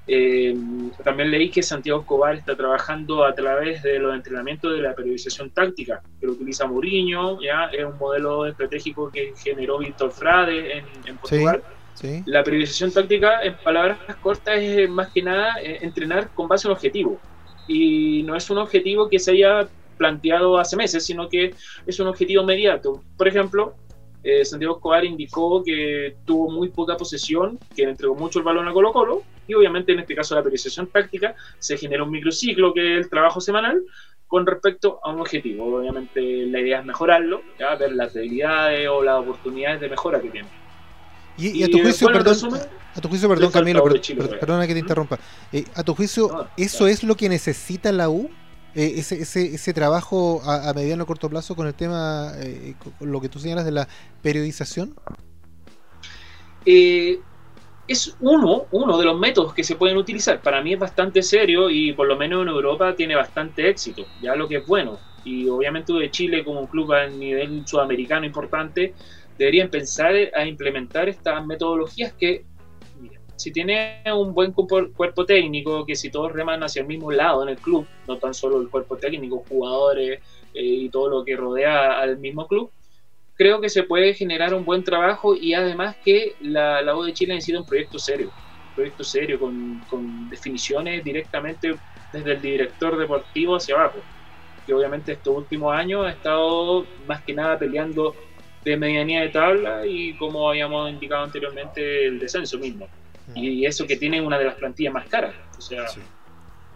Eh, 0.07 0.57
también 1.03 1.29
leí 1.29 1.49
que 1.49 1.61
Santiago 1.61 2.01
Escobar 2.01 2.35
está 2.35 2.55
trabajando 2.55 3.23
a 3.23 3.35
través 3.35 3.83
de 3.83 3.99
los 3.99 4.15
entrenamientos 4.15 4.73
de 4.73 4.81
la 4.81 4.95
periodización 4.95 5.51
táctica, 5.51 6.01
que 6.19 6.25
lo 6.25 6.33
utiliza 6.33 6.65
Mourinho, 6.65 7.41
ya 7.41 7.65
es 7.65 7.85
un 7.85 7.97
modelo 7.97 8.45
estratégico 8.45 9.11
que 9.11 9.33
generó 9.37 9.77
Víctor 9.77 10.11
Frade 10.11 10.79
en, 11.05 11.17
Portugal. 11.17 11.61
La 12.25 12.43
periodización 12.43 12.91
táctica, 12.91 13.43
en 13.43 13.55
palabras 13.57 13.99
cortas, 14.21 14.57
es 14.57 14.89
más 14.89 15.11
que 15.11 15.21
nada 15.21 15.55
eh, 15.61 15.79
entrenar 15.81 16.29
con 16.33 16.47
base 16.47 16.67
en 16.67 16.71
objetivo. 16.71 17.19
Y 17.67 18.23
no 18.23 18.35
es 18.35 18.49
un 18.49 18.57
objetivo 18.57 19.07
que 19.07 19.19
se 19.19 19.31
haya 19.31 19.67
planteado 19.97 20.57
hace 20.57 20.75
meses, 20.75 21.05
sino 21.05 21.29
que 21.29 21.53
es 21.85 21.99
un 21.99 22.07
objetivo 22.07 22.41
inmediato. 22.41 23.03
Por 23.17 23.27
ejemplo, 23.27 23.75
eh, 24.23 24.45
Santiago 24.45 24.75
Escobar 24.75 25.03
indicó 25.03 25.63
que 25.63 26.15
tuvo 26.25 26.51
muy 26.51 26.69
poca 26.69 26.95
posesión, 26.97 27.57
que 27.75 27.83
le 27.83 27.91
entregó 27.91 28.15
mucho 28.15 28.39
el 28.39 28.45
balón 28.45 28.67
a 28.67 28.73
Colo 28.73 28.91
Colo, 28.91 29.23
y 29.47 29.53
obviamente 29.53 29.91
en 29.91 29.99
este 29.99 30.15
caso 30.15 30.35
la 30.35 30.43
periodización 30.43 30.87
táctica 30.87 31.35
se 31.59 31.77
genera 31.77 32.03
un 32.03 32.11
microciclo 32.11 32.73
que 32.73 32.99
es 32.99 33.05
el 33.05 33.09
trabajo 33.09 33.41
semanal 33.41 33.81
con 34.27 34.45
respecto 34.45 34.99
a 35.03 35.11
un 35.11 35.19
objetivo. 35.19 35.77
Obviamente 35.77 36.45
la 36.47 36.59
idea 36.61 36.79
es 36.79 36.85
mejorarlo, 36.85 37.41
ver 37.77 37.91
las 37.93 38.13
debilidades 38.13 38.87
o 38.87 39.03
las 39.03 39.19
oportunidades 39.19 39.81
de 39.81 39.89
mejora 39.89 40.21
que 40.21 40.29
tiene. 40.29 40.47
Y, 41.37 41.63
a 41.63 41.67
tu 41.67 41.79
juicio, 41.79 42.07
perdón, 42.07 42.37
a 42.95 43.01
tu 43.01 43.09
juicio, 43.09 43.27
perdón 43.27 43.51
Camilo, 43.51 43.83
perdona 44.39 44.67
que 44.67 44.73
te 44.73 44.79
interrumpa. 44.79 45.17
Eh, 45.51 45.65
a 45.75 45.83
tu 45.83 45.95
juicio, 45.95 46.47
¿eso 46.55 46.87
es 46.87 47.03
lo 47.03 47.15
que 47.15 47.27
necesita 47.27 47.91
la 47.91 48.09
U? 48.09 48.29
Eh, 48.73 48.93
ese, 48.97 49.21
ese, 49.21 49.55
ese, 49.55 49.73
trabajo 49.73 50.41
a, 50.45 50.73
mediano 50.73 51.03
o 51.03 51.07
corto 51.07 51.29
plazo 51.29 51.55
con 51.55 51.67
el 51.67 51.73
tema, 51.73 52.31
eh, 52.37 52.75
con 52.79 53.11
lo 53.11 53.19
que 53.19 53.27
tú 53.27 53.39
señalas 53.39 53.65
de 53.65 53.71
la 53.71 53.87
periodización? 54.21 54.95
Eh, 56.65 57.19
es 57.87 58.15
uno, 58.21 58.65
uno 58.71 58.97
de 58.97 59.05
los 59.05 59.19
métodos 59.19 59.53
que 59.53 59.63
se 59.63 59.75
pueden 59.75 59.97
utilizar. 59.97 60.41
Para 60.41 60.61
mí 60.61 60.73
es 60.73 60.79
bastante 60.79 61.21
serio 61.21 61.69
y 61.69 61.91
por 61.91 62.07
lo 62.07 62.15
menos 62.15 62.43
en 62.43 62.47
Europa 62.47 62.95
tiene 62.95 63.15
bastante 63.15 63.69
éxito, 63.69 64.05
ya 64.21 64.35
lo 64.35 64.47
que 64.47 64.57
es 64.57 64.65
bueno. 64.65 64.99
Y 65.25 65.49
obviamente 65.49 65.91
de 65.91 66.09
Chile 66.09 66.43
como 66.45 66.61
un 66.61 66.67
club 66.67 66.93
a 66.93 67.07
nivel 67.07 67.67
sudamericano 67.67 68.25
importante 68.25 68.93
deberían 69.37 69.69
pensar 69.69 70.13
a 70.35 70.45
implementar 70.45 71.09
estas 71.09 71.45
metodologías 71.45 72.13
que 72.13 72.45
si 73.41 73.51
tiene 73.51 74.03
un 74.15 74.33
buen 74.33 74.53
cuerpo 74.53 75.25
técnico, 75.25 75.85
que 75.85 75.95
si 75.95 76.11
todos 76.11 76.31
reman 76.31 76.63
hacia 76.63 76.81
el 76.81 76.87
mismo 76.87 77.11
lado 77.11 77.43
en 77.43 77.49
el 77.49 77.59
club, 77.59 77.89
no 78.07 78.19
tan 78.19 78.33
solo 78.33 78.61
el 78.61 78.69
cuerpo 78.69 78.97
técnico, 78.97 79.45
jugadores 79.49 80.19
eh, 80.53 80.63
y 80.63 80.89
todo 80.89 81.09
lo 81.09 81.25
que 81.25 81.35
rodea 81.35 81.99
al 81.99 82.19
mismo 82.19 82.47
club, 82.47 82.71
creo 83.35 83.61
que 83.61 83.69
se 83.69 83.83
puede 83.83 84.13
generar 84.13 84.53
un 84.53 84.65
buen 84.65 84.83
trabajo 84.83 85.35
y 85.35 85.53
además 85.53 85.97
que 86.03 86.35
la, 86.41 86.81
la 86.83 86.93
de 87.03 87.13
Chile 87.13 87.33
necesita 87.35 87.59
un 87.59 87.65
proyecto 87.65 87.99
serio, 87.99 88.27
un 88.29 88.73
proyecto 88.75 89.03
serio 89.03 89.39
con, 89.39 89.81
con 89.87 90.29
definiciones 90.29 91.03
directamente 91.03 91.81
desde 92.11 92.33
el 92.33 92.41
director 92.41 92.97
deportivo 92.97 93.55
hacia 93.55 93.75
abajo, 93.75 94.05
que 94.65 94.73
obviamente 94.73 95.13
estos 95.13 95.35
últimos 95.35 95.73
años 95.73 96.05
ha 96.05 96.11
estado 96.11 96.85
más 97.07 97.23
que 97.23 97.33
nada 97.33 97.57
peleando 97.57 98.15
de 98.63 98.77
medianía 98.77 99.21
de 99.21 99.29
tabla 99.29 99.85
y 99.87 100.15
como 100.17 100.49
habíamos 100.49 100.91
indicado 100.91 101.23
anteriormente 101.23 102.05
el 102.05 102.19
descenso 102.19 102.59
mismo. 102.59 102.87
Y 103.35 103.65
eso 103.65 103.85
que 103.87 103.97
tiene 103.97 104.21
una 104.21 104.37
de 104.37 104.45
las 104.45 104.55
plantillas 104.55 104.93
más 104.93 105.07
caras. 105.07 105.33
O 105.57 105.61
sea, 105.61 105.85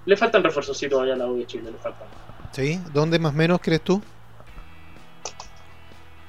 le 0.05 0.17
faltan 0.17 0.43
refuerzos 0.43 0.79
todavía 0.89 1.13
a 1.13 1.17
la 1.17 1.27
U 1.27 1.37
de 1.37 1.45
Chile, 1.45 1.71
le 1.71 1.77
faltan. 1.77 2.07
¿Sí? 2.51 2.79
¿Dónde 2.93 3.19
más 3.19 3.33
o 3.33 3.35
menos 3.35 3.59
crees 3.61 3.81
tú? 3.81 4.01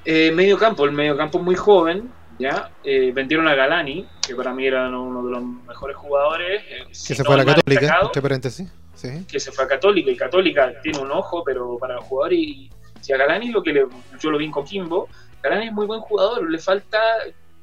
Eh, 0.05 0.31
medio 0.33 0.59
campo, 0.59 0.85
el 0.85 0.93
medio 0.93 1.17
campo 1.17 1.41
muy 1.41 1.57
joven, 1.57 2.11
¿ya? 2.39 2.71
Eh, 2.85 3.11
vendieron 3.13 3.49
a 3.49 3.55
Galani, 3.55 4.07
que 4.27 4.35
para 4.35 4.55
mí 4.55 4.67
era 4.67 4.89
uno 4.89 5.23
de 5.25 5.31
los 5.33 5.43
mejores 5.43 5.97
jugadores. 5.97 6.63
Eh, 6.69 6.87
que 6.89 7.15
se 7.15 7.25
fue 7.25 7.35
a 7.35 7.39
la 7.39 7.45
Católica, 7.45 7.99
entre 8.03 8.23
paréntesis. 8.23 8.73
Sí. 8.95 9.27
Que 9.29 9.41
se 9.41 9.53
fue 9.53 9.65
a 9.65 9.69
Católica, 9.69 10.11
y 10.11 10.17
Católica 10.17 10.73
tiene 10.83 10.99
un 11.01 11.11
ojo, 11.11 11.43
pero 11.45 11.77
para 11.79 11.95
el 11.95 12.01
jugador, 12.01 12.33
y 12.33 12.71
si 13.01 13.13
a 13.13 13.17
Galani 13.17 13.51
lo 13.51 13.63
que 13.63 13.73
le, 13.73 13.87
yo 14.21 14.31
lo 14.31 14.39
vi 14.39 14.47
en 14.47 14.53
Coquimbo, 14.53 15.09
Galani 15.43 15.67
es 15.67 15.73
muy 15.73 15.87
buen 15.87 16.01
jugador, 16.01 16.49
le 16.49 16.59
falta 16.59 16.99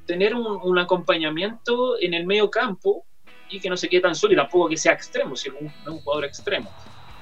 tener 0.05 0.36
un, 0.36 0.77
acompañamiento 0.77 2.00
en 2.00 2.13
el 2.13 2.25
medio 2.25 2.50
campo 2.50 3.05
y 3.50 3.60
que 3.60 3.69
no 3.69 3.77
se 3.77 3.88
quede 3.88 4.01
tan 4.01 4.15
solo 4.15 4.33
y 4.33 4.36
tampoco 4.36 4.69
que 4.69 4.77
sea 4.77 4.93
extremo, 4.93 5.36
si 5.36 5.50
es 5.50 5.55
un, 5.60 6.00
jugador 6.00 6.25
extremo, 6.25 6.72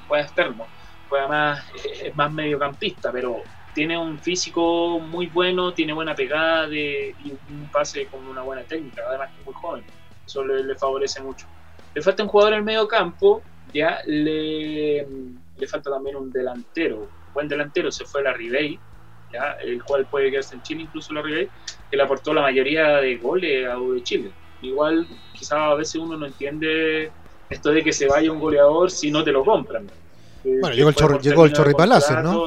juega 0.08 0.24
externo, 0.24 0.66
juega 1.10 1.28
más, 1.28 1.66
es 2.02 2.16
más 2.16 2.32
mediocampista, 2.32 3.12
pero 3.12 3.42
tiene 3.74 3.98
un 3.98 4.20
físico 4.20 5.00
muy 5.00 5.28
bueno, 5.28 5.74
tiene 5.74 5.94
buena 5.94 6.16
pegada 6.16 6.68
de, 6.68 7.16
y 7.24 7.32
un 7.32 7.70
pase 7.72 8.06
con 8.08 8.26
una 8.28 8.42
buena 8.42 8.64
técnica, 8.64 9.04
además 9.08 9.30
es 9.40 9.46
muy 9.46 9.54
joven, 9.54 9.84
eso 10.26 10.44
le, 10.44 10.76
favorece 10.76 11.22
mucho. 11.22 11.48
Le 11.94 12.02
falta 12.02 12.24
un 12.24 12.30
jugador 12.30 12.54
en 12.54 12.60
el 12.60 12.66
medio 12.66 12.88
campo, 12.88 13.42
ya 13.74 14.00
le, 14.06 15.06
le 15.58 15.68
falta 15.68 15.90
también 15.90 16.16
un 16.16 16.32
delantero, 16.32 17.10
buen 17.34 17.48
delantero, 17.48 17.92
se 17.92 18.06
fue 18.06 18.24
la 18.24 18.34
Ribey, 18.34 18.80
¿ya? 19.34 19.58
el 19.64 19.84
cual 19.84 20.06
puede 20.06 20.32
quedarse 20.32 20.56
en 20.56 20.62
Chile, 20.64 20.82
incluso 20.84 21.14
la 21.14 21.22
Ribey, 21.22 21.50
que 21.90 21.98
le 21.98 22.04
aportó 22.04 22.34
la 22.34 22.42
mayoría 22.42 22.98
de 22.98 23.18
goles 23.18 23.68
a 23.68 23.78
U 23.80 23.94
de 23.94 24.04
Chile. 24.04 24.32
Igual, 24.62 25.08
quizás 25.34 25.54
a 25.60 25.76
veces 25.76 25.96
uno 25.96 26.18
no 26.18 26.26
entiende 26.26 27.12
esto 27.50 27.72
de 27.72 27.84
que 27.84 27.92
se 27.92 28.08
vaya 28.08 28.32
un 28.32 28.40
goleador 28.40 28.92
si 28.92 29.12
no 29.12 29.24
te 29.24 29.32
lo 29.32 29.44
compran. 29.44 29.88
Bueno, 30.44 30.74
llegó 30.74 30.90
el, 30.90 30.96
Chorri, 30.96 31.20
llegó 31.20 31.46
el 31.46 31.54
Chorri 31.54 31.74
Palacios, 31.74 32.24
¿no? 32.24 32.44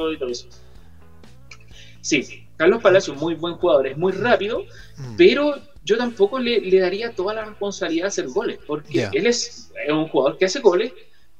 Sí, 2.01 2.45
Carlos 2.57 2.81
Palacios, 2.81 3.17
muy 3.17 3.35
buen 3.35 3.55
jugador, 3.55 3.87
es 3.87 3.97
muy 3.97 4.11
rápido, 4.11 4.63
mm. 4.97 5.15
pero 5.17 5.55
yo 5.83 5.97
tampoco 5.97 6.39
le, 6.39 6.79
daría 6.79 7.13
toda 7.13 7.33
la 7.33 7.45
responsabilidad 7.45 8.05
de 8.05 8.07
hacer 8.07 8.27
goles, 8.27 8.59
porque 8.65 9.09
él 9.13 9.27
es, 9.27 9.71
un 9.89 10.07
jugador 10.07 10.37
que 10.37 10.45
hace 10.45 10.59
goles, 10.59 10.91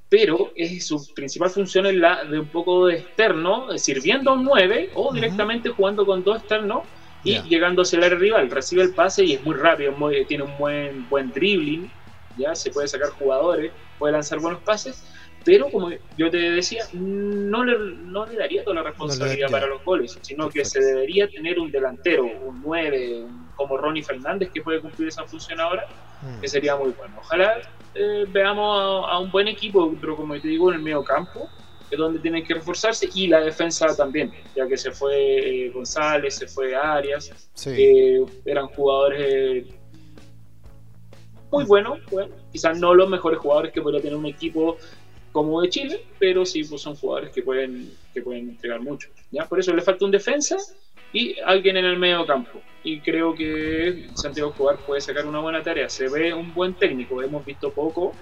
pero 0.10 0.52
es, 0.56 0.86
su 0.86 1.14
principal 1.14 1.50
función 1.50 1.86
es 1.86 1.96
la 1.96 2.24
de 2.24 2.40
un 2.40 2.48
poco 2.48 2.88
de 2.88 2.98
externo, 2.98 3.78
sirviendo 3.78 4.32
a 4.32 4.34
un 4.34 4.44
9 4.44 4.92
o 4.94 5.14
directamente 5.14 5.70
jugando 5.70 6.06
con 6.06 6.24
dos 6.24 6.38
externos 6.38 6.84
y 7.24 7.42
llegando 7.44 7.82
a 7.82 8.06
el 8.06 8.20
rival. 8.20 8.50
Recibe 8.52 8.84
el 8.84 8.94
pase 8.94 9.26
y 9.26 9.34
es 9.34 9.44
muy 9.44 9.56
rápido, 9.56 9.94
tiene 10.28 10.44
un 10.44 10.58
buen, 10.58 11.10
buen 11.10 11.32
dribbling, 11.32 11.92
ya 12.38 12.54
se 12.54 12.70
puede 12.72 12.88
sacar 12.88 13.10
jugadores, 13.10 13.72
puede 13.98 14.14
lanzar 14.14 14.40
buenos 14.40 14.62
pases, 14.62 15.04
pero 15.44 15.70
como 15.70 15.90
yo 16.18 16.30
te 16.30 16.38
decía, 16.38 16.86
no 16.94 17.64
le, 17.64 17.78
no 17.78 18.26
le 18.26 18.36
daría 18.36 18.64
toda 18.64 18.78
la 18.78 18.84
responsabilidad 18.84 19.50
para 19.50 19.68
los 19.68 19.84
goles, 19.84 20.18
sino 20.22 20.50
que 20.50 20.66
se 20.66 20.80
debería 20.80 21.28
tener 21.28 21.60
un 21.60 21.72
delantero, 21.72 22.26
un 22.26 22.62
9, 22.64 23.26
como 23.56 23.78
Ronnie 23.78 24.04
Fernández, 24.04 24.50
que 24.54 24.62
puede 24.62 24.82
cumplir 24.82 25.08
esa 25.08 25.24
función 25.26 25.60
ahora, 25.60 25.88
mm. 26.22 26.42
que 26.42 26.48
sería 26.48 26.76
muy 26.76 26.92
bueno. 26.92 27.16
Ojalá 27.20 27.62
eh, 27.96 28.25
veamos 28.28 29.06
a, 29.10 29.20
un 29.20 29.32
buen 29.32 29.48
equipo, 29.48 29.96
pero 30.00 30.16
como 30.16 30.40
te 30.40 30.48
digo, 30.48 30.70
en 30.70 30.78
el 30.78 30.84
medio 30.84 31.04
campo, 31.04 31.50
es 31.90 31.98
donde 31.98 32.20
tienen 32.20 32.44
que 32.44 32.54
reforzarse 32.56 33.10
y 33.14 33.28
la 33.28 33.40
defensa 33.42 33.96
también, 33.96 34.34
ya 34.56 34.68
que 34.68 34.78
se 34.78 34.92
fue 34.92 35.66
eh, 35.66 35.70
González, 35.70 36.36
se 36.36 36.48
fue 36.48 36.75
Arias, 36.75 37.50
eran 38.46 38.68
jugadores 38.68 39.68
muy 41.52 41.64
buenos, 41.64 42.00
bueno, 42.12 42.36
quizás 42.52 42.78
no 42.80 42.94
los 42.94 43.10
mejores 43.10 43.40
jugadores 43.40 43.72
que 43.72 43.82
podría 43.82 44.02
tener 44.02 44.18
un 44.18 44.25
equipo 44.25 44.78
como 45.32 45.62
de 45.62 45.70
Chile, 45.70 46.06
pero 46.20 46.46
sí 46.46 46.64
pues 46.64 46.82
son 46.82 46.96
jugadores 46.96 47.32
que 47.32 47.44
pueden, 47.44 47.92
que 48.14 48.22
pueden 48.22 48.50
entregar 48.50 48.82
mucho. 48.82 49.10
¿ya? 49.32 49.46
Por 49.46 49.60
eso 49.60 49.74
le 49.74 49.82
falta 49.82 50.06
un 50.06 50.12
defensa 50.12 50.58
y 51.16 51.40
alguien 51.46 51.78
en 51.78 51.86
el 51.86 51.98
medio 51.98 52.26
campo. 52.26 52.62
Y 52.84 53.00
creo 53.00 53.34
que 53.34 54.10
Santiago 54.16 54.52
Escobar 54.52 54.76
puede 54.86 55.00
sacar 55.00 55.26
una 55.26 55.40
buena 55.40 55.64
tarea. 55.64 55.88
Se 55.88 56.10
ve 56.10 56.34
un 56.34 56.54
buen 56.54 56.74
técnico, 56.74 57.24
hemos 57.24 57.44
visto 57.46 57.72
poco, 57.72 58.14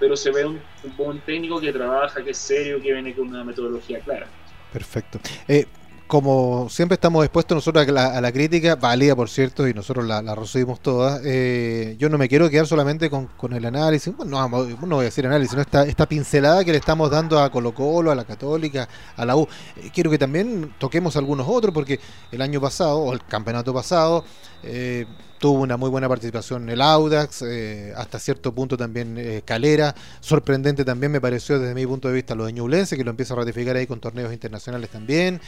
pero 0.00 0.16
se 0.16 0.32
ve 0.32 0.44
un, 0.44 0.60
buen 0.96 1.20
técnico 1.20 1.60
que 1.60 1.72
trabaja, 1.72 2.24
que 2.24 2.30
es 2.30 2.38
serio, 2.38 2.82
que 2.82 2.92
viene 2.92 3.14
con 3.14 3.28
una 3.28 3.44
metodología 3.44 4.00
clara. 4.00 4.26
Perfecto. 4.72 5.20
Eh, 5.46 5.64
como 6.10 6.68
siempre 6.68 6.94
estamos 6.94 7.24
expuestos 7.24 7.54
nosotros 7.54 7.86
a 7.86 8.20
la, 8.20 8.32
crítica, 8.32 8.74
válida 8.74 9.14
por 9.14 9.30
cierto, 9.30 9.68
y 9.68 9.72
nosotros 9.72 10.04
la, 10.04 10.34
recibimos 10.34 10.80
todas, 10.80 11.22
eh, 11.24 11.94
yo 12.00 12.08
no 12.08 12.18
me 12.18 12.28
quiero 12.28 12.50
quedar 12.50 12.66
solamente 12.66 13.08
con, 13.08 13.52
el 13.52 13.64
análisis, 13.64 14.14
bueno, 14.16 14.48
no, 14.48 14.66
no, 14.66 14.96
voy 14.96 15.02
a 15.02 15.04
decir 15.04 15.24
análisis, 15.24 15.50
sino 15.50 15.62
esta, 15.62 15.84
esta 15.84 16.06
pincelada 16.06 16.64
que 16.64 16.72
le 16.72 16.78
estamos 16.78 17.12
dando 17.12 17.38
a 17.38 17.48
Colo 17.48 17.72
Colo, 17.72 18.10
a 18.10 18.16
la 18.16 18.24
Católica, 18.24 18.88
a 19.16 19.24
la 19.24 19.36
U. 19.36 19.46
Eh, 19.76 19.92
quiero 19.94 20.10
que 20.10 20.18
también 20.18 20.74
toquemos 20.80 21.16
algunos 21.16 21.46
otros, 21.48 21.72
porque 21.72 22.00
el 22.32 22.42
año 22.42 22.60
pasado, 22.60 22.98
o 22.98 23.12
el 23.12 23.24
campeonato 23.24 23.72
pasado, 23.72 24.24
eh, 24.64 25.06
tuvo 25.40 25.62
una 25.62 25.76
muy 25.78 25.88
buena 25.88 26.08
participación 26.08 26.68
el 26.68 26.82
Audax, 26.82 27.42
eh, 27.42 27.92
hasta 27.96 28.18
cierto 28.18 28.54
punto 28.54 28.76
también 28.76 29.16
eh, 29.18 29.42
Calera. 29.44 29.94
Sorprendente 30.20 30.84
también 30.84 31.10
me 31.10 31.20
pareció 31.20 31.58
desde 31.58 31.74
mi 31.74 31.86
punto 31.86 32.08
de 32.08 32.14
vista 32.14 32.34
lo 32.34 32.44
de 32.44 32.52
Ñublense, 32.52 32.96
que 32.96 33.02
lo 33.02 33.10
empieza 33.10 33.32
a 33.34 33.38
ratificar 33.38 33.74
ahí 33.74 33.86
con 33.86 34.00
torneos 34.00 34.32
internacionales 34.32 34.90
también. 34.90 35.40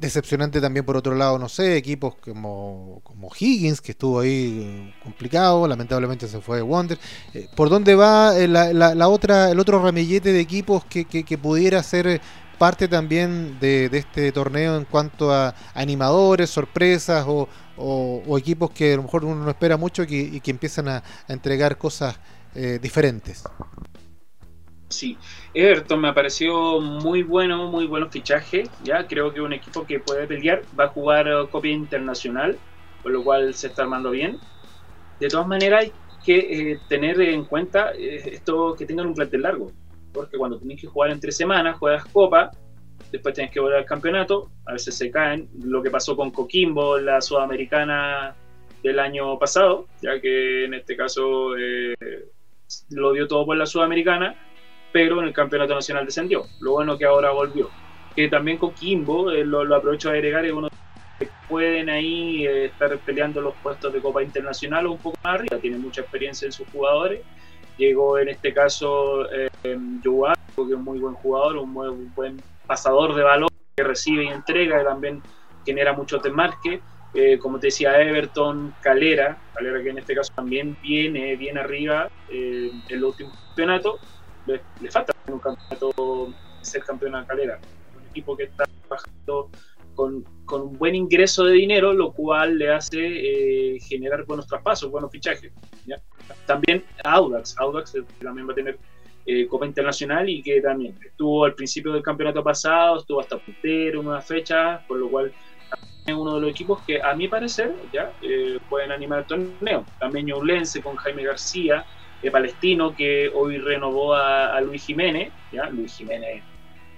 decepcionante 0.00 0.60
también 0.60 0.84
por 0.84 0.96
otro 0.96 1.14
lado, 1.14 1.38
no 1.38 1.48
sé, 1.48 1.76
equipos 1.76 2.16
como, 2.16 3.00
como 3.04 3.30
Higgins, 3.38 3.80
que 3.80 3.92
estuvo 3.92 4.20
ahí 4.20 4.92
complicado, 5.04 5.66
lamentablemente 5.68 6.26
se 6.26 6.40
fue 6.40 6.56
de 6.56 6.62
Wonder. 6.62 6.98
¿Por 7.54 7.70
dónde 7.70 7.94
va 7.94 8.32
la, 8.34 9.08
otra, 9.08 9.52
el 9.52 9.60
otro 9.60 9.80
ramillete 9.82 10.32
de 10.32 10.40
equipos 10.40 10.84
que, 10.84 11.04
que 11.04 11.38
pudiera 11.38 11.80
ser 11.84 12.20
parte 12.60 12.88
también 12.88 13.58
de, 13.58 13.86
este 13.90 14.30
torneo 14.32 14.76
en 14.76 14.84
cuanto 14.84 15.32
a 15.32 15.54
animadores, 15.72 16.50
sorpresas 16.50 17.24
o, 17.26 17.48
equipos 18.36 18.70
que 18.70 18.92
a 18.92 18.96
lo 18.96 19.04
mejor 19.04 19.24
uno 19.24 19.42
no 19.42 19.48
espera 19.48 19.78
mucho 19.78 20.02
y 20.06 20.38
que 20.40 20.50
empiezan 20.50 20.86
a, 20.88 21.02
entregar 21.26 21.78
cosas 21.78 22.20
eh, 22.54 22.78
diferentes. 22.82 23.44
Sí, 24.90 25.16
Everton 25.54 26.02
me 26.02 26.12
pareció 26.12 26.80
muy 26.82 27.22
bueno, 27.22 27.70
muy 27.70 27.86
buenos 27.86 28.10
fichajes. 28.10 28.68
Ya 28.84 29.06
creo 29.06 29.32
que 29.32 29.40
un 29.40 29.54
equipo 29.54 29.86
que 29.86 29.98
puede 29.98 30.26
pelear 30.26 30.60
va 30.78 30.84
a 30.84 30.88
jugar 30.88 31.28
eh, 31.28 31.48
Copia 31.50 31.72
Internacional, 31.72 32.58
por 33.02 33.12
lo 33.12 33.24
cual 33.24 33.54
se 33.54 33.68
está 33.68 33.84
armando 33.84 34.10
bien. 34.10 34.38
De 35.18 35.28
todas 35.28 35.46
maneras, 35.46 35.84
hay 35.84 35.92
que 36.22 36.72
eh, 36.72 36.80
tener 36.90 37.18
en 37.22 37.46
cuenta 37.46 37.92
esto 37.92 38.74
que 38.76 38.84
tengan 38.84 39.06
un 39.06 39.14
plantel 39.14 39.40
largo 39.40 39.72
porque 40.12 40.36
cuando 40.36 40.58
tenés 40.58 40.80
que 40.80 40.86
jugar 40.86 41.10
en 41.10 41.20
tres 41.20 41.36
semanas, 41.36 41.78
juegas 41.78 42.04
Copa, 42.06 42.50
después 43.10 43.34
tenés 43.34 43.50
que 43.50 43.60
volver 43.60 43.78
al 43.78 43.84
campeonato, 43.84 44.50
a 44.66 44.72
veces 44.72 44.94
se 44.96 45.10
caen, 45.10 45.48
lo 45.62 45.82
que 45.82 45.90
pasó 45.90 46.16
con 46.16 46.30
Coquimbo, 46.30 46.98
la 46.98 47.20
sudamericana 47.20 48.34
del 48.82 48.98
año 48.98 49.38
pasado, 49.38 49.86
ya 50.02 50.20
que 50.20 50.64
en 50.64 50.74
este 50.74 50.96
caso 50.96 51.56
eh, 51.56 51.94
lo 52.90 53.12
dio 53.12 53.26
todo 53.28 53.44
por 53.46 53.56
la 53.56 53.66
sudamericana, 53.66 54.34
pero 54.92 55.20
en 55.20 55.28
el 55.28 55.32
campeonato 55.32 55.74
nacional 55.74 56.06
descendió. 56.06 56.44
Lo 56.60 56.72
bueno 56.72 56.98
que 56.98 57.04
ahora 57.04 57.30
volvió. 57.30 57.70
Que 58.16 58.28
también 58.28 58.58
Coquimbo, 58.58 59.30
eh, 59.30 59.44
lo, 59.44 59.62
aprovecho 59.74 60.10
a 60.10 60.12
agregar, 60.12 60.44
es 60.44 60.52
uno 60.52 60.68
que 61.18 61.28
pueden 61.48 61.90
ahí 61.90 62.46
eh, 62.46 62.66
estar 62.66 62.96
peleando 62.98 63.40
los 63.40 63.54
puestos 63.56 63.92
de 63.92 64.00
Copa 64.00 64.22
Internacional 64.22 64.86
o 64.86 64.92
un 64.92 64.98
poco 64.98 65.18
más 65.22 65.34
arriba, 65.34 65.58
tiene 65.58 65.78
mucha 65.78 66.00
experiencia 66.00 66.46
en 66.46 66.52
sus 66.52 66.66
jugadores 66.68 67.20
Llegó 67.80 68.18
en 68.18 68.28
este 68.28 68.52
caso 68.52 69.24
eh, 69.62 69.78
que 70.02 70.72
es 70.72 70.78
un 70.78 70.84
muy 70.84 70.98
buen 70.98 71.14
jugador, 71.14 71.56
un, 71.58 71.70
muy, 71.70 71.88
buen 72.14 72.42
pasador 72.66 73.14
de 73.14 73.22
balón 73.22 73.48
que 73.76 73.84
recibe 73.84 74.24
y 74.24 74.28
entrega, 74.28 74.80
y 74.80 74.84
también 74.84 75.22
genera 75.64 75.92
mucho 75.92 76.18
desmarque. 76.18 76.80
Eh, 77.12 77.38
como 77.38 77.58
te 77.58 77.68
decía, 77.68 78.00
Everton, 78.00 78.72
Calera, 78.80 79.36
Calera 79.54 79.82
que 79.82 79.90
en 79.90 79.98
este 79.98 80.14
caso 80.14 80.32
también 80.34 80.76
viene 80.80 81.34
bien 81.34 81.58
arriba 81.58 82.08
eh, 82.28 82.70
en 82.72 82.96
el 82.96 83.04
último 83.04 83.32
campeonato. 83.48 83.98
Le, 84.46 84.90
falta 84.90 85.12
un 85.26 85.40
campeonato 85.40 86.32
ser 86.60 86.84
campeón 86.84 87.16
a 87.16 87.26
Calera, 87.26 87.58
un 87.96 88.08
equipo 88.10 88.36
que 88.36 88.44
está 88.44 88.64
trabajando 88.86 89.50
con, 89.94 90.24
con, 90.44 90.62
un 90.62 90.78
buen 90.78 90.94
ingreso 90.94 91.44
de 91.44 91.54
dinero, 91.54 91.92
lo 91.92 92.12
cual 92.12 92.58
le 92.58 92.72
hace 92.72 92.98
eh, 93.00 93.80
generar 93.80 94.24
buenos 94.24 94.46
traspasos, 94.46 94.90
buenos 94.90 95.10
fichajes. 95.10 95.52
También 96.46 96.84
Audax, 97.04 97.56
Audax 97.58 97.96
también 98.20 98.48
va 98.48 98.52
a 98.52 98.54
tener 98.54 98.78
eh, 99.32 99.46
Copa 99.46 99.64
Internacional 99.64 100.28
y 100.28 100.42
que 100.42 100.60
también 100.60 100.98
estuvo 101.04 101.44
al 101.44 101.54
principio 101.54 101.92
del 101.92 102.02
campeonato 102.02 102.42
pasado, 102.42 102.98
estuvo 102.98 103.20
hasta 103.20 103.38
puntero, 103.38 104.00
una 104.00 104.20
fecha, 104.20 104.82
por 104.88 104.98
lo 104.98 105.08
cual 105.08 105.32
es 106.04 106.12
uno 106.12 106.34
de 106.34 106.40
los 106.40 106.50
equipos 106.50 106.82
que 106.82 107.00
a 107.00 107.14
mi 107.14 107.28
parecer 107.28 107.72
ya 107.92 108.12
eh, 108.22 108.58
pueden 108.68 108.90
animar 108.90 109.20
el 109.20 109.26
torneo. 109.26 109.84
También 110.00 110.26
Ñublense 110.26 110.82
con 110.82 110.96
Jaime 110.96 111.22
García, 111.22 111.84
de 112.20 112.30
Palestino 112.30 112.92
que 112.96 113.30
hoy 113.32 113.58
renovó 113.58 114.14
a, 114.14 114.60
Luis 114.62 114.84
Jiménez, 114.84 115.32
ya 115.52 115.70
Luis 115.70 115.96
Jiménez 115.96 116.42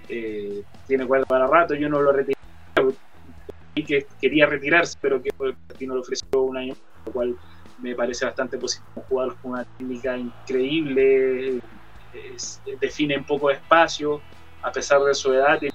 eh, 0.09 0.63
tiene 0.87 1.07
cuerda 1.07 1.27
para 1.27 1.47
rato, 1.47 1.75
yo 1.75 1.91
no 1.91 2.01
lo 2.01 2.13
retiré 2.13 2.35
y 3.75 3.85
que 3.85 4.07
quería 4.23 4.47
retirarse, 4.47 4.97
pero 5.03 5.23
que 5.23 5.31
Palestino 5.33 5.95
le 5.95 6.01
ofreció 6.01 6.41
un 6.41 6.57
año, 6.57 6.75
lo 7.05 7.13
cual 7.13 7.37
me 7.83 7.95
parece 7.95 8.25
bastante 8.25 8.57
positivo. 8.57 8.91
Un 8.97 9.03
jugador 9.03 9.37
con 9.43 9.53
una 9.53 9.65
técnica 9.65 10.17
increíble, 10.17 11.61
define 12.81 13.17
un 13.17 13.25
poco 13.25 13.49
de 13.49 13.55
espacio, 13.55 14.21
a 14.63 14.71
pesar 14.71 15.03
de 15.03 15.15
su 15.15 15.33
edad, 15.33 15.63
es 15.63 15.73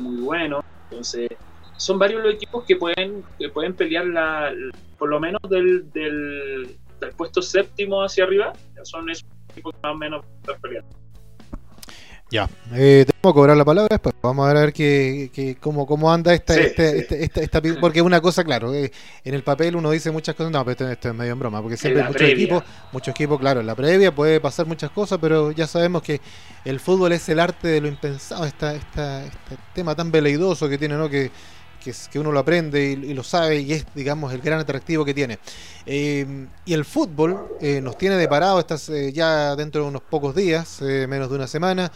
muy 0.00 0.20
bueno. 0.20 0.64
Entonces, 0.90 1.28
son 1.76 1.98
varios 1.98 2.22
los 2.22 2.34
equipos 2.34 2.64
que 2.64 2.76
pueden, 2.76 3.24
que 3.38 3.48
pueden 3.48 3.74
pelear 3.74 4.06
la, 4.06 4.52
por 4.98 5.08
lo 5.08 5.20
menos 5.20 5.40
del, 5.48 5.90
del, 5.92 6.76
puesto 7.16 7.42
séptimo 7.42 8.02
hacia 8.02 8.24
arriba. 8.24 8.52
Son 8.82 9.08
esos 9.10 9.26
equipos 9.50 9.74
que 9.74 9.80
más 9.82 9.92
o 9.92 9.96
menos 9.96 10.24
están 10.40 10.60
peleando. 10.60 11.05
Ya, 12.28 12.50
eh, 12.72 13.06
tengo 13.06 13.32
que 13.32 13.38
cobrar 13.38 13.56
la 13.56 13.64
palabra 13.64 13.94
después. 13.94 14.14
Vamos 14.20 14.46
a 14.46 14.48
ver, 14.48 14.56
a 14.56 14.60
ver 14.62 14.72
qué, 14.72 15.56
cómo, 15.60 15.86
cómo 15.86 16.12
anda 16.12 16.34
esta, 16.34 16.58
este, 16.58 16.98
este, 16.98 17.22
esta, 17.22 17.40
esta, 17.40 17.62
porque 17.80 18.02
una 18.02 18.20
cosa, 18.20 18.42
claro, 18.42 18.74
eh, 18.74 18.90
en 19.24 19.34
el 19.34 19.44
papel 19.44 19.76
uno 19.76 19.92
dice 19.92 20.10
muchas 20.10 20.34
cosas, 20.34 20.50
no, 20.50 20.64
pero 20.64 20.90
esto, 20.90 21.08
es 21.08 21.14
medio 21.14 21.34
en 21.34 21.38
broma, 21.38 21.62
porque 21.62 21.76
siempre 21.76 22.02
muchos 22.02 22.22
equipos, 22.22 22.64
muchos 22.90 23.14
equipos, 23.14 23.38
claro, 23.38 23.60
en 23.60 23.66
la 23.66 23.76
previa 23.76 24.12
puede 24.12 24.40
pasar 24.40 24.66
muchas 24.66 24.90
cosas, 24.90 25.18
pero 25.20 25.52
ya 25.52 25.68
sabemos 25.68 26.02
que 26.02 26.20
el 26.64 26.80
fútbol 26.80 27.12
es 27.12 27.28
el 27.28 27.38
arte 27.38 27.68
de 27.68 27.80
lo 27.80 27.86
impensado, 27.86 28.44
esta, 28.44 28.74
esta, 28.74 29.24
este 29.24 29.56
tema 29.72 29.94
tan 29.94 30.10
veleidoso 30.10 30.68
que 30.68 30.78
tiene, 30.78 30.96
¿no? 30.96 31.08
Que, 31.08 31.30
que, 32.10 32.18
uno 32.18 32.32
lo 32.32 32.40
aprende 32.40 32.84
y, 32.84 33.14
lo 33.14 33.22
sabe 33.22 33.60
y 33.60 33.72
es, 33.72 33.86
digamos, 33.94 34.32
el 34.32 34.40
gran 34.40 34.60
atractivo 34.60 35.04
que 35.04 35.14
tiene. 35.14 35.38
Eh, 35.86 36.46
y 36.64 36.72
el 36.72 36.84
fútbol 36.84 37.48
nos 37.82 37.98
tiene 37.98 38.16
deparado 38.16 38.58
estas, 38.58 38.90
ya 39.12 39.54
dentro 39.56 39.82
de 39.82 39.88
unos 39.88 40.02
pocos 40.02 40.34
días, 40.34 40.80
menos 40.82 41.30
de 41.30 41.36
una 41.36 41.46
semana, 41.46 41.90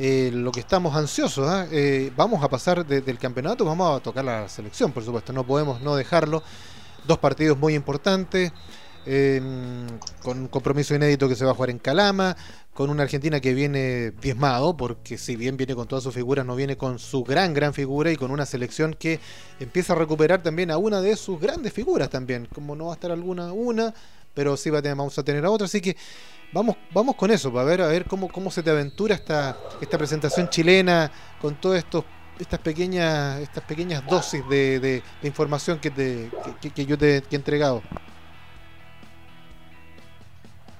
eh, 0.00 0.30
lo 0.32 0.52
que 0.52 0.60
estamos 0.60 0.94
ansiosos. 0.94 1.48
¿ah? 1.48 1.66
Eh, 1.72 2.12
vamos 2.16 2.42
a 2.44 2.48
pasar 2.48 2.86
del 2.86 3.18
campeonato, 3.18 3.64
vamos 3.64 3.98
a 3.98 4.00
tocar 4.00 4.24
la 4.24 4.48
selección, 4.48 4.92
por 4.92 5.04
supuesto, 5.04 5.32
no 5.32 5.44
podemos 5.44 5.80
no 5.80 5.96
dejarlo. 5.96 6.42
Dos 7.04 7.18
partidos 7.18 7.58
muy 7.58 7.74
importantes, 7.74 8.52
em, 9.10 9.86
con 10.22 10.38
un 10.38 10.48
compromiso 10.48 10.94
inédito 10.94 11.28
que 11.30 11.34
se 11.34 11.46
va 11.46 11.52
a 11.52 11.54
jugar 11.54 11.70
en 11.70 11.78
Calama, 11.78 12.36
con 12.74 12.90
una 12.90 13.04
Argentina 13.04 13.40
que 13.40 13.54
viene 13.54 14.10
diezmado, 14.20 14.76
porque 14.76 15.16
si 15.16 15.34
bien 15.34 15.56
viene 15.56 15.74
con 15.74 15.88
todas 15.88 16.04
sus 16.04 16.14
figuras, 16.14 16.44
no 16.44 16.54
viene 16.54 16.76
con 16.76 16.98
su 16.98 17.24
gran, 17.24 17.54
gran 17.54 17.72
figura 17.72 18.12
y 18.12 18.16
con 18.16 18.30
una 18.30 18.44
selección 18.44 18.94
que 18.94 19.18
empieza 19.58 19.94
a 19.94 19.96
recuperar 19.96 20.42
también 20.42 20.70
a 20.70 20.76
una 20.76 21.00
de 21.00 21.16
sus 21.16 21.40
grandes 21.40 21.72
figuras 21.72 22.10
también, 22.10 22.46
como 22.54 22.76
no 22.76 22.84
va 22.86 22.92
a 22.92 22.94
estar 22.94 23.10
alguna, 23.10 23.50
una, 23.50 23.94
pero 24.34 24.58
sí 24.58 24.68
va 24.68 24.80
a 24.80 24.82
tener, 24.82 24.96
vamos 24.96 25.18
a 25.18 25.22
tener 25.22 25.42
a 25.46 25.50
otra, 25.50 25.64
así 25.64 25.80
que 25.80 25.96
vamos, 26.52 26.76
vamos 26.92 27.16
con 27.16 27.30
eso, 27.30 27.50
para 27.50 27.64
ver, 27.64 27.80
a 27.80 27.86
ver 27.86 28.04
cómo, 28.04 28.28
cómo 28.28 28.50
se 28.50 28.62
te 28.62 28.68
aventura 28.68 29.14
esta, 29.14 29.56
esta 29.80 29.96
presentación 29.96 30.50
chilena 30.50 31.10
con 31.40 31.56
todas 31.56 31.78
estos 31.78 32.04
estas 32.38 32.60
pequeñas 32.60 33.40
estas 33.40 33.64
pequeñas 33.64 34.06
dosis 34.06 34.48
de, 34.48 35.02
información 35.22 35.78
que, 35.80 35.90
te, 35.90 36.30
que, 36.60 36.86
yo 36.86 36.96
te 36.96 37.16
he 37.16 37.22
entregado. 37.34 37.82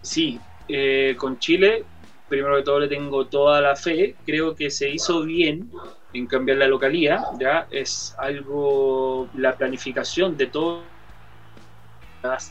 Sí, 0.08 0.40
eh, 0.68 1.16
con 1.18 1.38
Chile, 1.38 1.84
primero 2.30 2.56
de 2.56 2.62
todo 2.62 2.80
le 2.80 2.88
tengo 2.88 3.26
toda 3.26 3.60
la 3.60 3.76
fe, 3.76 4.16
creo 4.24 4.54
que 4.54 4.70
se 4.70 4.88
hizo 4.88 5.22
bien 5.22 5.70
en 6.14 6.26
cambiar 6.26 6.56
la 6.56 6.66
localía, 6.66 7.22
ya 7.38 7.68
es 7.70 8.16
algo, 8.16 9.28
la 9.34 9.54
planificación 9.54 10.34
de 10.38 10.46
todo 10.46 10.80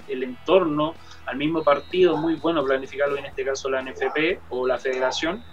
el 0.08 0.22
entorno 0.22 0.93
al 1.26 1.38
mismo 1.38 1.63
partido, 1.63 2.15
muy 2.15 2.36
bueno 2.36 2.63
planificarlo 2.63 3.17
en 3.17 3.26
este 3.26 3.43
caso 3.43 3.72
la 3.72 3.82
NFP 3.82 4.39
o 4.50 4.67
la 4.67 4.78
federación, 4.78 5.43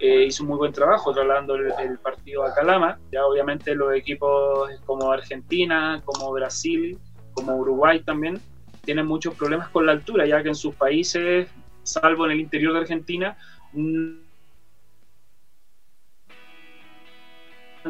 eh, 0.00 0.24
hizo 0.26 0.42
un 0.42 0.50
muy 0.50 0.58
buen 0.58 0.72
trabajo 0.74 1.14
trasladando 1.14 1.54
el, 1.54 1.98
partido 2.00 2.44
a 2.44 2.52
Calama. 2.52 2.98
Ya 3.10 3.24
obviamente 3.24 3.74
los 3.74 3.94
equipos 3.94 4.68
como 4.84 5.10
Argentina, 5.10 6.02
como 6.04 6.30
Brasil, 6.30 6.98
como 7.32 7.56
Uruguay 7.56 8.00
también 8.00 8.38
tienen 8.84 9.06
muchos 9.06 9.34
problemas 9.34 9.68
con 9.68 9.86
la 9.86 9.92
altura, 9.92 10.26
ya 10.26 10.42
que 10.42 10.48
en 10.48 10.54
sus 10.54 10.74
países, 10.74 11.48
salvo 11.82 12.26
en 12.26 12.32
el 12.32 12.40
interior 12.40 12.72
de 12.72 12.80
Argentina, 12.80 13.36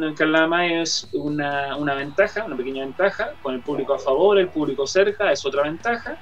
en 0.02 0.14
Calama 0.14 0.66
es 0.66 1.08
una, 1.12 1.76
una, 1.76 1.94
ventaja, 1.94 2.44
una 2.44 2.56
pequeña 2.56 2.84
ventaja, 2.84 3.34
con 3.42 3.54
el 3.54 3.60
público 3.60 3.94
a 3.94 3.98
favor, 3.98 4.38
el 4.38 4.48
público 4.48 4.86
cerca, 4.86 5.30
es 5.30 5.44
otra 5.46 5.62
ventaja. 5.62 6.16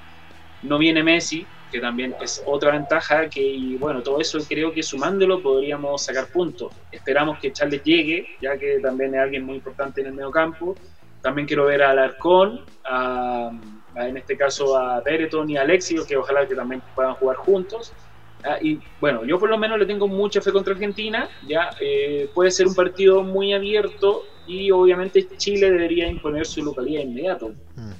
No 0.62 0.78
viene 0.78 1.02
Messi, 1.02 1.46
que 1.70 1.80
también 1.80 2.14
es 2.20 2.42
otra 2.46 2.72
ventaja, 2.72 3.28
que 3.28 3.40
y 3.40 3.76
bueno, 3.76 4.02
todo 4.02 4.20
eso 4.20 4.38
creo 4.46 4.72
que 4.72 4.82
sumándolo 4.82 5.42
podríamos 5.42 6.02
sacar 6.02 6.26
puntos. 6.26 6.72
Esperamos 6.92 7.38
que 7.38 7.52
Charles 7.52 7.82
llegue, 7.82 8.26
ya 8.40 8.58
que 8.58 8.78
también 8.80 9.14
es 9.14 9.20
alguien 9.20 9.44
muy 9.44 9.56
importante 9.56 10.02
en 10.02 10.08
el 10.08 10.12
medio 10.12 10.30
campo. 10.30 10.76
También 11.22 11.46
quiero 11.46 11.64
ver 11.64 11.82
a 11.82 11.90
Alarcón, 11.90 12.60
en 13.96 14.16
este 14.16 14.36
caso 14.36 14.76
a 14.76 15.00
Bereton 15.00 15.50
y 15.50 15.56
a 15.56 15.62
Alexio, 15.62 16.06
que 16.06 16.16
ojalá 16.16 16.46
que 16.46 16.54
también 16.54 16.82
puedan 16.94 17.14
jugar 17.14 17.36
juntos. 17.36 17.92
Ah, 18.44 18.58
y 18.60 18.80
bueno, 19.00 19.24
yo 19.24 19.38
por 19.38 19.48
lo 19.48 19.56
menos 19.56 19.78
le 19.78 19.86
tengo 19.86 20.08
mucha 20.08 20.40
fe 20.40 20.50
contra 20.50 20.72
Argentina, 20.72 21.28
ya 21.46 21.70
eh, 21.80 22.28
puede 22.34 22.50
ser 22.50 22.66
un 22.66 22.74
partido 22.74 23.22
muy 23.22 23.52
abierto 23.52 24.24
y 24.48 24.70
obviamente 24.72 25.28
Chile 25.36 25.70
debería 25.70 26.08
imponer 26.08 26.44
su 26.46 26.64
localidad 26.64 27.02
inmediato. 27.02 27.52
Mm. 27.76 27.92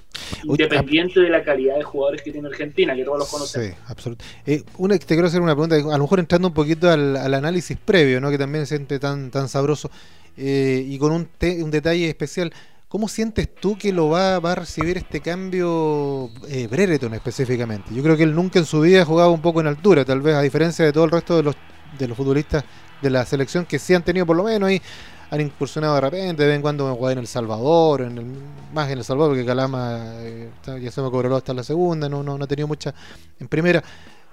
Independiente 0.44 1.20
de 1.20 1.28
la 1.28 1.44
calidad 1.44 1.76
de 1.76 1.84
jugadores 1.84 2.22
que 2.22 2.32
tiene 2.32 2.48
Argentina, 2.48 2.96
que 2.96 3.04
todos 3.04 3.20
los 3.20 3.30
conocemos. 3.30 3.68
Sí, 3.68 3.74
absolutamente. 3.86 4.52
Eh, 4.52 4.64
una, 4.78 4.98
te 4.98 5.06
quiero 5.06 5.28
hacer 5.28 5.40
una 5.40 5.54
pregunta, 5.54 5.76
a 5.76 5.96
lo 5.96 6.02
mejor 6.02 6.18
entrando 6.18 6.48
un 6.48 6.54
poquito 6.54 6.90
al, 6.90 7.16
análisis 7.16 7.76
previo, 7.76 8.20
¿no? 8.20 8.30
que 8.30 8.38
también 8.38 8.66
se 8.66 8.76
siente 8.76 8.98
tan, 8.98 9.30
tan 9.30 9.48
sabroso, 9.48 9.90
eh, 10.36 10.84
y 10.84 10.98
con 10.98 11.12
un, 11.12 11.28
un 11.62 11.70
detalle 11.70 12.08
especial. 12.08 12.52
¿Cómo 12.92 13.08
sientes 13.08 13.48
tú 13.54 13.78
que 13.78 13.90
lo 13.90 14.10
va, 14.10 14.38
va 14.38 14.52
a 14.52 14.54
recibir 14.54 14.98
este 14.98 15.22
cambio 15.22 16.28
eh, 16.46 16.66
Brereton 16.70 17.14
específicamente? 17.14 17.94
Yo 17.94 18.02
creo 18.02 18.18
que 18.18 18.24
él 18.24 18.34
nunca 18.34 18.58
en 18.58 18.66
su 18.66 18.82
vida 18.82 19.00
ha 19.00 19.04
jugado 19.06 19.32
un 19.32 19.40
poco 19.40 19.62
en 19.62 19.66
altura, 19.66 20.04
tal 20.04 20.20
vez 20.20 20.34
a 20.34 20.42
diferencia 20.42 20.84
de 20.84 20.92
todo 20.92 21.04
el 21.04 21.10
resto 21.10 21.34
de 21.38 21.42
los, 21.42 21.56
de 21.98 22.06
los 22.06 22.14
futbolistas 22.14 22.64
de 23.00 23.08
la 23.08 23.24
selección 23.24 23.64
que 23.64 23.78
sí 23.78 23.94
han 23.94 24.02
tenido 24.02 24.26
por 24.26 24.36
lo 24.36 24.44
menos 24.44 24.68
ahí, 24.68 24.82
han 25.30 25.40
incursionado 25.40 25.94
de 25.94 26.02
repente, 26.02 26.42
de 26.42 26.48
vez 26.50 26.56
en 26.56 26.60
cuando 26.60 26.94
jugar 26.94 27.14
en 27.14 27.20
El 27.20 27.26
Salvador, 27.26 28.02
en 28.02 28.18
el, 28.18 28.26
más 28.74 28.90
en 28.90 28.98
El 28.98 29.04
Salvador, 29.04 29.30
porque 29.30 29.46
Calama 29.46 30.12
eh, 30.16 30.50
ya 30.78 30.90
se 30.90 31.00
me 31.00 31.10
cobró 31.10 31.34
hasta 31.34 31.54
la 31.54 31.62
segunda, 31.62 32.10
no, 32.10 32.22
no, 32.22 32.36
no 32.36 32.44
ha 32.44 32.46
tenido 32.46 32.68
mucha 32.68 32.92
en 33.40 33.48
primera. 33.48 33.82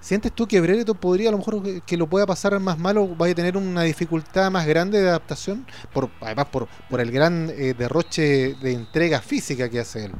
¿Sientes 0.00 0.32
tú 0.32 0.46
que 0.46 0.60
Brereton 0.60 0.96
podría 0.96 1.28
a 1.28 1.32
lo 1.32 1.38
mejor 1.38 1.62
que 1.82 1.96
lo 1.96 2.06
pueda 2.06 2.26
pasar 2.26 2.58
más 2.58 2.78
malo, 2.78 3.06
vaya 3.06 3.32
a 3.32 3.34
tener 3.34 3.56
una 3.56 3.82
dificultad 3.82 4.50
más 4.50 4.66
grande 4.66 5.00
de 5.00 5.08
adaptación? 5.08 5.66
Por, 5.92 6.08
además 6.20 6.46
por, 6.46 6.68
el 7.00 7.10
gran 7.10 7.50
eh, 7.50 7.74
derroche 7.76 8.54
de 8.54 8.72
entrega 8.72 9.20
física 9.20 9.68
que 9.68 9.80
hace 9.80 10.06
él. 10.06 10.12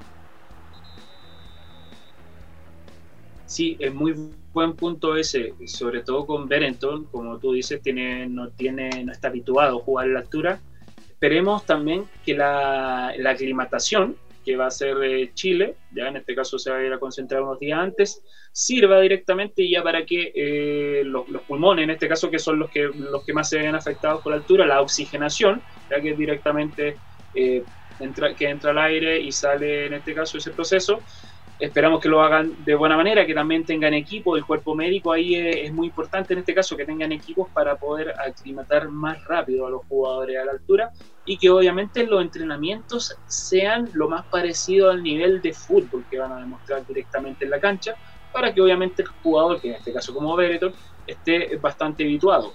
Sí, 3.46 3.76
es 3.80 3.92
muy 3.92 4.14
buen 4.52 4.74
punto 4.74 5.16
ese, 5.16 5.54
sobre 5.66 6.02
todo 6.02 6.26
con 6.26 6.46
Berenton, 6.46 7.04
como 7.04 7.38
tú 7.38 7.52
dices, 7.54 7.80
tiene, 7.80 8.28
no, 8.28 8.50
tiene, 8.50 9.02
no 9.02 9.12
está 9.12 9.28
habituado 9.28 9.78
a 9.78 9.82
jugar 9.82 10.06
en 10.08 10.14
la 10.14 10.20
altura. 10.20 10.60
Esperemos 11.08 11.64
también 11.64 12.04
que 12.24 12.34
la 12.34 13.12
aclimatación 13.26 14.16
que 14.44 14.56
va 14.56 14.66
a 14.66 14.70
ser 14.70 14.96
de 14.96 15.30
Chile, 15.34 15.76
ya 15.92 16.08
en 16.08 16.16
este 16.16 16.34
caso 16.34 16.58
se 16.58 16.70
va 16.70 16.78
a 16.78 16.84
ir 16.84 16.92
a 16.92 16.98
concentrar 16.98 17.42
unos 17.42 17.58
días 17.58 17.78
antes, 17.78 18.22
sirva 18.52 19.00
directamente 19.00 19.68
ya 19.68 19.82
para 19.82 20.04
que 20.04 20.32
eh, 20.34 21.02
los, 21.04 21.24
pulmones, 21.46 21.84
en 21.84 21.90
este 21.90 22.08
caso 22.08 22.30
que 22.30 22.38
son 22.38 22.58
los 22.58 22.70
que, 22.70 22.90
los 22.94 23.24
que 23.24 23.32
más 23.32 23.48
se 23.48 23.58
ven 23.58 23.74
afectados 23.74 24.22
por 24.22 24.32
la 24.32 24.38
altura, 24.38 24.66
la 24.66 24.80
oxigenación, 24.80 25.62
ya 25.90 26.00
que 26.00 26.14
directamente 26.14 26.96
eh, 27.34 27.62
entra, 28.00 28.34
que 28.34 28.48
entra 28.48 28.70
al 28.70 28.78
aire 28.78 29.20
y 29.20 29.32
sale 29.32 29.86
en 29.86 29.94
este 29.94 30.14
caso 30.14 30.38
ese 30.38 30.50
proceso, 30.50 31.00
Esperamos 31.60 32.00
que 32.00 32.08
lo 32.08 32.22
hagan 32.22 32.64
de 32.64 32.74
buena 32.74 32.96
manera, 32.96 33.26
que 33.26 33.34
también 33.34 33.66
tengan 33.66 33.92
equipo. 33.92 34.34
El 34.34 34.46
cuerpo 34.46 34.74
médico 34.74 35.12
ahí 35.12 35.34
es, 35.34 35.70
muy 35.70 35.88
importante 35.88 36.32
en 36.32 36.38
este 36.38 36.54
caso, 36.54 36.74
que 36.74 36.86
tengan 36.86 37.12
equipos 37.12 37.50
para 37.50 37.76
poder 37.76 38.14
aclimatar 38.18 38.88
más 38.88 39.22
rápido 39.26 39.66
a 39.66 39.70
los 39.70 39.84
jugadores 39.84 40.38
a 40.38 40.46
la 40.46 40.52
altura 40.52 40.90
y 41.30 41.38
que 41.38 41.48
obviamente 41.48 42.04
los 42.08 42.22
entrenamientos 42.22 43.16
sean 43.28 43.88
lo 43.92 44.08
más 44.08 44.26
parecido 44.26 44.90
al 44.90 45.00
nivel 45.00 45.40
de 45.40 45.52
fútbol 45.52 46.04
que 46.10 46.18
van 46.18 46.32
a 46.32 46.40
demostrar 46.40 46.84
directamente 46.84 47.44
en 47.44 47.52
la 47.52 47.60
cancha, 47.60 47.94
para 48.32 48.52
que 48.52 48.60
obviamente 48.60 49.02
el 49.02 49.08
jugador, 49.22 49.60
que 49.60 49.68
en 49.68 49.74
este 49.76 49.92
caso 49.92 50.12
como 50.12 50.34
Bereton, 50.34 50.72
esté 51.06 51.56
bastante 51.58 52.02
habituado. 52.02 52.52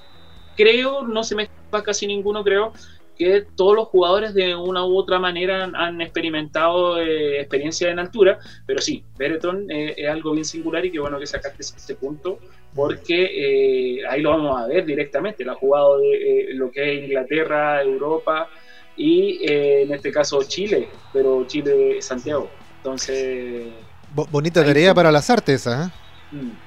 Creo, 0.58 1.04
no 1.04 1.24
se 1.24 1.36
me 1.36 1.44
escapa 1.44 1.84
casi 1.84 2.06
ninguno, 2.06 2.44
creo, 2.44 2.74
que 3.16 3.46
todos 3.56 3.78
los 3.78 3.88
jugadores 3.88 4.34
de 4.34 4.54
una 4.54 4.86
u 4.86 4.98
otra 4.98 5.20
manera 5.20 5.72
han, 5.74 6.02
experimentado 6.02 7.00
eh, 7.00 7.40
experiencia 7.40 7.90
en 7.90 8.00
altura, 8.00 8.40
pero 8.66 8.82
sí, 8.82 9.06
Bereton 9.18 9.72
eh, 9.72 9.94
es 9.96 10.10
algo 10.10 10.34
bien 10.34 10.44
singular 10.44 10.86
y 10.86 10.92
qué 10.92 11.00
bueno 11.00 11.18
que 11.18 11.28
sacaste 11.28 11.62
este 11.62 11.96
punto, 11.96 12.40
porque 12.74 14.00
eh, 14.00 14.06
ahí 14.06 14.22
lo 14.22 14.32
vamos 14.32 14.62
a 14.62 14.68
ver 14.68 14.86
directamente, 14.86 15.46
la 15.46 15.54
ha 15.54 15.56
jugado 15.56 16.00
de 16.00 16.50
lo 16.56 16.70
que 16.70 16.92
es 16.92 17.04
Inglaterra, 17.06 17.82
Europa 17.82 18.50
y 18.98 19.40
en 19.42 19.94
este 19.94 20.12
caso 20.12 20.42
Chile, 20.44 20.90
pero 21.14 21.46
Chile-Santiago. 21.46 22.50
Entonces... 22.78 23.68
bonita 24.14 24.64
tarea 24.64 24.94
para 24.94 25.12
las 25.12 25.30
artes, 25.30 25.68
¿eh? 25.68 25.90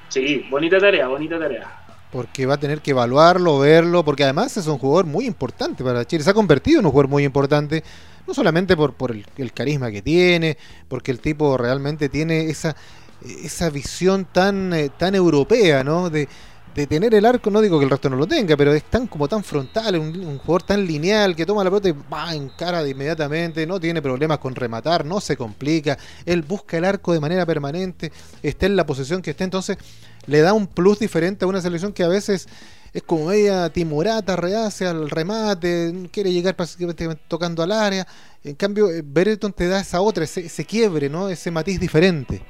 Sí, 0.09 0.45
bonita 0.49 0.79
tarea, 0.79 1.07
bonita 1.07 1.39
tarea 1.39 1.79
porque 2.11 2.45
va 2.45 2.55
a 2.55 2.59
tener 2.59 2.81
que 2.81 2.91
evaluarlo, 2.91 3.59
verlo, 3.59 4.03
porque 4.03 4.23
además 4.23 4.55
es 4.57 4.67
un 4.67 4.77
jugador 4.77 5.05
muy 5.05 5.25
importante 5.25 5.83
para 5.83 6.05
Chile, 6.05 6.23
se 6.23 6.29
ha 6.29 6.33
convertido 6.33 6.79
en 6.79 6.85
un 6.85 6.91
jugador 6.91 7.09
muy 7.09 7.23
importante, 7.23 7.83
no 8.27 8.33
solamente 8.33 8.75
por, 8.75 8.93
por 8.93 9.11
el, 9.11 9.53
carisma 9.53 9.91
que 9.91 10.01
tiene, 10.01 10.57
porque 10.87 11.11
el 11.11 11.19
tipo 11.19 11.57
realmente 11.57 12.09
tiene 12.09 12.49
esa, 12.49 12.75
esa 13.43 13.69
visión 13.69 14.25
tan, 14.25 14.73
eh, 14.73 14.89
tan 14.97 15.13
europea, 15.13 15.83
¿no? 15.83 16.09
De, 16.09 16.27
de 16.75 16.87
tener 16.87 17.13
el 17.13 17.25
arco, 17.25 17.49
no 17.49 17.61
digo 17.61 17.79
que 17.79 17.85
el 17.85 17.91
resto 17.91 18.09
no 18.09 18.15
lo 18.15 18.27
tenga, 18.27 18.55
pero 18.55 18.73
es 18.73 18.83
tan 18.83 19.07
como 19.07 19.27
tan 19.27 19.43
frontal, 19.43 19.97
un, 19.97 20.37
jugador 20.37 20.63
tan 20.63 20.85
lineal 20.85 21.35
que 21.35 21.45
toma 21.45 21.63
la 21.63 21.69
pelota 21.69 21.89
y 21.89 21.95
va 22.11 22.33
en 22.33 22.49
cara 22.49 22.83
de 22.83 22.91
inmediatamente, 22.91 23.65
no 23.65 23.79
tiene 23.79 24.01
problemas 24.01 24.39
con 24.39 24.55
rematar, 24.55 25.05
no 25.05 25.19
se 25.19 25.35
complica, 25.35 25.97
él 26.25 26.41
busca 26.43 26.77
el 26.77 26.85
arco 26.85 27.13
de 27.13 27.19
manera 27.19 27.45
permanente, 27.45 28.11
está 28.43 28.65
en 28.65 28.75
la 28.75 28.85
posición 28.85 29.21
que 29.21 29.31
esté, 29.31 29.43
entonces 29.43 29.77
le 30.25 30.41
da 30.41 30.53
un 30.53 30.67
plus 30.67 30.99
diferente 30.99 31.45
a 31.45 31.47
una 31.47 31.61
selección 31.61 31.91
que 31.91 32.03
a 32.03 32.07
veces 32.07 32.47
es 32.93 33.03
como 33.03 33.31
ella 33.31 33.69
timorata, 33.69 34.35
rehace 34.35 34.87
al 34.87 35.09
remate, 35.09 36.09
quiere 36.11 36.31
llegar 36.31 36.55
tocando 37.27 37.61
al 37.61 37.71
área. 37.71 38.07
En 38.43 38.55
cambio, 38.55 38.89
eh, 38.89 39.03
Bereton 39.05 39.53
te 39.53 39.67
da 39.67 39.79
esa 39.79 40.01
otra, 40.01 40.23
ese, 40.23 40.65
quiebre, 40.65 41.09
¿no? 41.09 41.29
ese 41.29 41.51
matiz 41.51 41.79
diferente. 41.79 42.43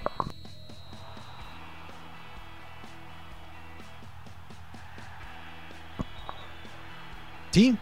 Sí. 7.52 7.78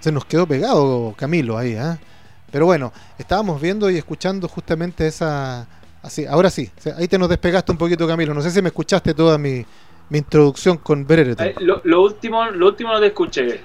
Se 0.00 0.10
nos 0.10 0.24
quedó 0.24 0.46
pegado 0.46 1.14
Camilo 1.16 1.58
ahí, 1.58 1.72
¿eh? 1.72 1.98
Pero 2.50 2.66
bueno, 2.66 2.92
estábamos 3.18 3.60
viendo 3.60 3.88
y 3.90 3.96
escuchando 3.96 4.48
justamente 4.48 5.06
esa, 5.06 5.68
Así, 6.02 6.24
ahora 6.24 6.50
sí. 6.50 6.70
Ahí 6.96 7.08
te 7.08 7.18
nos 7.18 7.28
despegaste 7.28 7.72
un 7.72 7.78
poquito, 7.78 8.06
Camilo. 8.06 8.32
No 8.32 8.40
sé 8.42 8.50
si 8.50 8.62
me 8.62 8.68
escuchaste 8.68 9.12
toda 9.14 9.36
mi, 9.36 9.64
introducción 10.10 10.78
con 10.78 11.06
Bereton. 11.06 11.46
Eh, 11.46 11.54
lo, 11.60 12.02
último, 12.02 12.46
lo 12.46 12.68
último 12.68 12.92
no 12.92 13.00
te 13.00 13.08
escuché. 13.08 13.60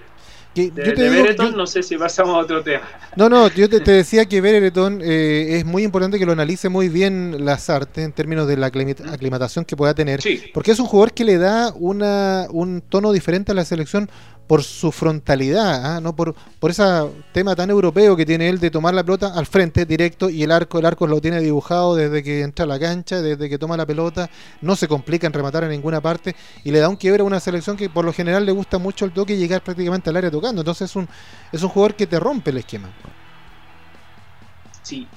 de, 0.53 0.69
Bereton, 0.69 1.55
no 1.55 1.65
sé 1.65 1.81
si 1.81 1.97
pasamos 1.97 2.35
a 2.35 2.39
otro 2.39 2.61
tema. 2.61 2.83
No, 3.15 3.29
no, 3.29 3.47
yo 3.49 3.69
te, 3.69 3.79
decía 3.79 4.25
que 4.25 4.41
Bereton 4.41 5.01
eh, 5.01 5.57
es 5.57 5.65
muy 5.65 5.83
importante 5.83 6.19
que 6.19 6.25
lo 6.25 6.33
analice 6.33 6.67
muy 6.67 6.89
bien 6.89 7.45
las 7.45 7.69
artes 7.69 8.03
en 8.03 8.11
términos 8.11 8.47
de 8.47 8.57
la 8.57 8.67
aclimatación 8.67 9.63
que 9.63 9.77
pueda 9.77 9.93
tener. 9.93 10.19
Porque 10.53 10.71
es 10.71 10.79
un 10.79 10.87
jugador 10.87 11.13
que 11.13 11.23
le 11.23 11.37
da 11.37 11.71
una, 11.73 12.47
un 12.49 12.81
tono 12.81 13.13
diferente 13.13 13.53
a 13.53 13.55
la 13.55 13.63
selección 13.63 14.09
por 14.47 14.63
su 14.63 14.91
frontalidad, 14.91 15.97
¿ah? 15.97 16.01
no 16.01 16.15
por, 16.15 16.35
por 16.59 16.71
ese 16.71 16.83
tema 17.31 17.55
tan 17.55 17.69
europeo 17.69 18.15
que 18.15 18.25
tiene 18.25 18.49
él 18.49 18.59
de 18.59 18.69
tomar 18.69 18.93
la 18.93 19.03
pelota 19.03 19.33
al 19.35 19.45
frente 19.45 19.85
directo 19.85 20.29
y 20.29 20.43
el 20.43 20.51
arco, 20.51 20.79
el 20.79 20.85
arco 20.85 21.07
lo 21.07 21.19
tiene 21.21 21.39
dibujado 21.39 21.95
desde 21.95 22.23
que 22.23 22.41
entra 22.41 22.65
a 22.65 22.67
la 22.67 22.79
cancha, 22.79 23.21
desde 23.21 23.49
que 23.49 23.57
toma 23.57 23.77
la 23.77 23.85
pelota, 23.85 24.29
no 24.61 24.75
se 24.75 24.87
complica 24.87 25.27
en 25.27 25.33
rematar 25.33 25.63
en 25.63 25.71
ninguna 25.71 26.01
parte 26.01 26.35
y 26.63 26.71
le 26.71 26.79
da 26.79 26.89
un 26.89 26.95
quiebre 26.95 27.21
a 27.21 27.25
una 27.25 27.39
selección 27.39 27.77
que 27.77 27.89
por 27.89 28.05
lo 28.05 28.13
general 28.13 28.45
le 28.45 28.51
gusta 28.51 28.77
mucho 28.77 29.05
el 29.05 29.11
toque 29.11 29.33
y 29.33 29.37
llegar 29.37 29.61
prácticamente 29.61 30.09
al 30.09 30.17
área 30.17 30.31
tocando. 30.31 30.61
Entonces 30.61 30.89
es 30.89 30.95
un, 30.95 31.07
es 31.51 31.63
un 31.63 31.69
jugador 31.69 31.95
que 31.95 32.07
te 32.07 32.19
rompe 32.19 32.51
el 32.51 32.57
esquema. 32.57 32.89
Sí. 34.81 35.07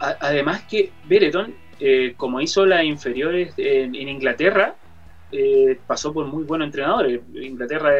además 0.00 0.62
que 0.62 0.90
Bereton, 1.04 1.54
eh, 1.78 2.14
como 2.16 2.40
hizo 2.40 2.66
las 2.66 2.84
inferiores 2.84 3.54
en, 3.56 3.94
Inglaterra, 3.94 4.74
eh, 5.30 5.78
pasó 5.86 6.12
por 6.12 6.26
muy 6.26 6.44
buenos 6.44 6.66
entrenadores. 6.66 7.20
Inglaterra 7.34 7.92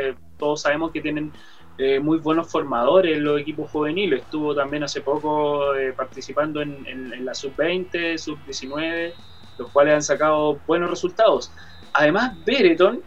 todos 0.43 0.63
sabemos 0.63 0.91
que 0.91 1.01
tienen 1.01 1.31
eh, 1.79 2.01
muy 2.01 2.19
buenos 2.19 2.51
formadores 2.51 3.17
los 3.19 3.41
equipos 3.41 3.71
juveniles. 3.71 4.23
Estuvo 4.23 4.57
también 4.57 4.83
hace 4.83 5.01
poco 5.01 5.73
eh, 5.77 5.93
participando 5.93 6.61
en, 6.61 7.25
la 7.25 7.33
sub-20, 7.33 8.19
sub-19, 8.19 9.13
los 9.59 9.71
cuales 9.71 9.95
han 9.95 10.03
sacado 10.03 10.59
buenos 10.67 10.91
resultados. 10.91 11.53
además, 11.93 12.33
Bereton 12.45 13.01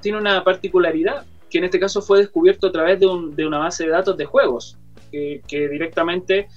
tiene 0.00 0.18
una 0.18 0.42
particularidad, 0.42 1.24
que 1.48 1.58
en 1.58 1.64
este 1.64 1.78
caso 1.78 2.02
fue 2.02 2.18
descubierto 2.18 2.66
a 2.66 2.72
través 2.72 2.98
de, 2.98 3.06
una 3.06 3.58
base 3.58 3.84
de 3.84 3.90
datos 3.90 4.16
de 4.16 4.24
juegos, 4.24 4.76
que, 5.12 5.40
directamente 5.48 6.48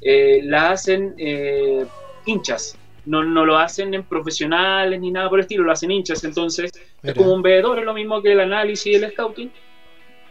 eh, 0.00 0.40
la 0.44 0.70
hacen 0.70 1.14
eh, 1.18 1.84
hinchas. 2.24 2.78
No, 3.04 3.22
no, 3.22 3.44
lo 3.44 3.58
hacen 3.58 3.92
en 3.94 4.04
profesionales 4.04 4.98
ni 5.00 5.10
nada 5.10 5.28
por 5.28 5.40
el 5.40 5.42
estilo, 5.42 5.64
lo 5.64 5.72
hacen 5.72 5.90
hinchas. 5.90 6.24
Entonces, 6.24 6.70
es 7.02 7.14
como 7.14 7.34
un 7.34 7.42
veedor, 7.42 7.78
es 7.78 7.84
lo 7.84 7.94
mismo 7.94 8.22
que 8.22 8.32
el 8.32 8.40
análisis 8.40 8.86
y 8.86 8.94
el 8.94 9.10
scouting. 9.10 9.50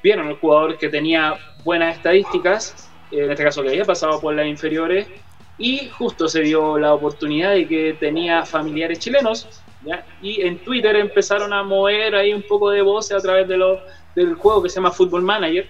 Vieron 0.03 0.27
el 0.27 0.35
jugador 0.35 0.77
que 0.77 0.89
tenía 0.89 1.35
buenas 1.63 1.97
estadísticas, 1.97 2.89
en 3.11 3.31
este 3.31 3.43
caso 3.43 3.61
que 3.61 3.69
había 3.69 3.85
pasado 3.85 4.19
por 4.19 4.33
las 4.33 4.47
inferiores, 4.47 5.07
y 5.57 5.89
justo 5.89 6.27
se 6.27 6.41
dio 6.41 6.77
la 6.77 6.93
oportunidad 6.93 7.51
de 7.51 7.67
que 7.67 7.95
tenía 7.99 8.45
familiares 8.45 8.99
chilenos, 8.99 9.47
y 10.21 10.41
en 10.41 10.59
Twitter 10.59 10.95
empezaron 10.95 11.53
a 11.53 11.63
mover 11.63 12.15
ahí 12.15 12.33
un 12.33 12.43
poco 12.43 12.69
de 12.69 12.81
voces 12.81 13.17
a 13.17 13.21
través 13.21 13.47
de 13.47 13.57
lo, 13.57 13.81
del 14.15 14.35
juego 14.35 14.63
que 14.63 14.69
se 14.69 14.75
llama 14.75 14.91
Football 14.91 15.23
Manager, 15.23 15.67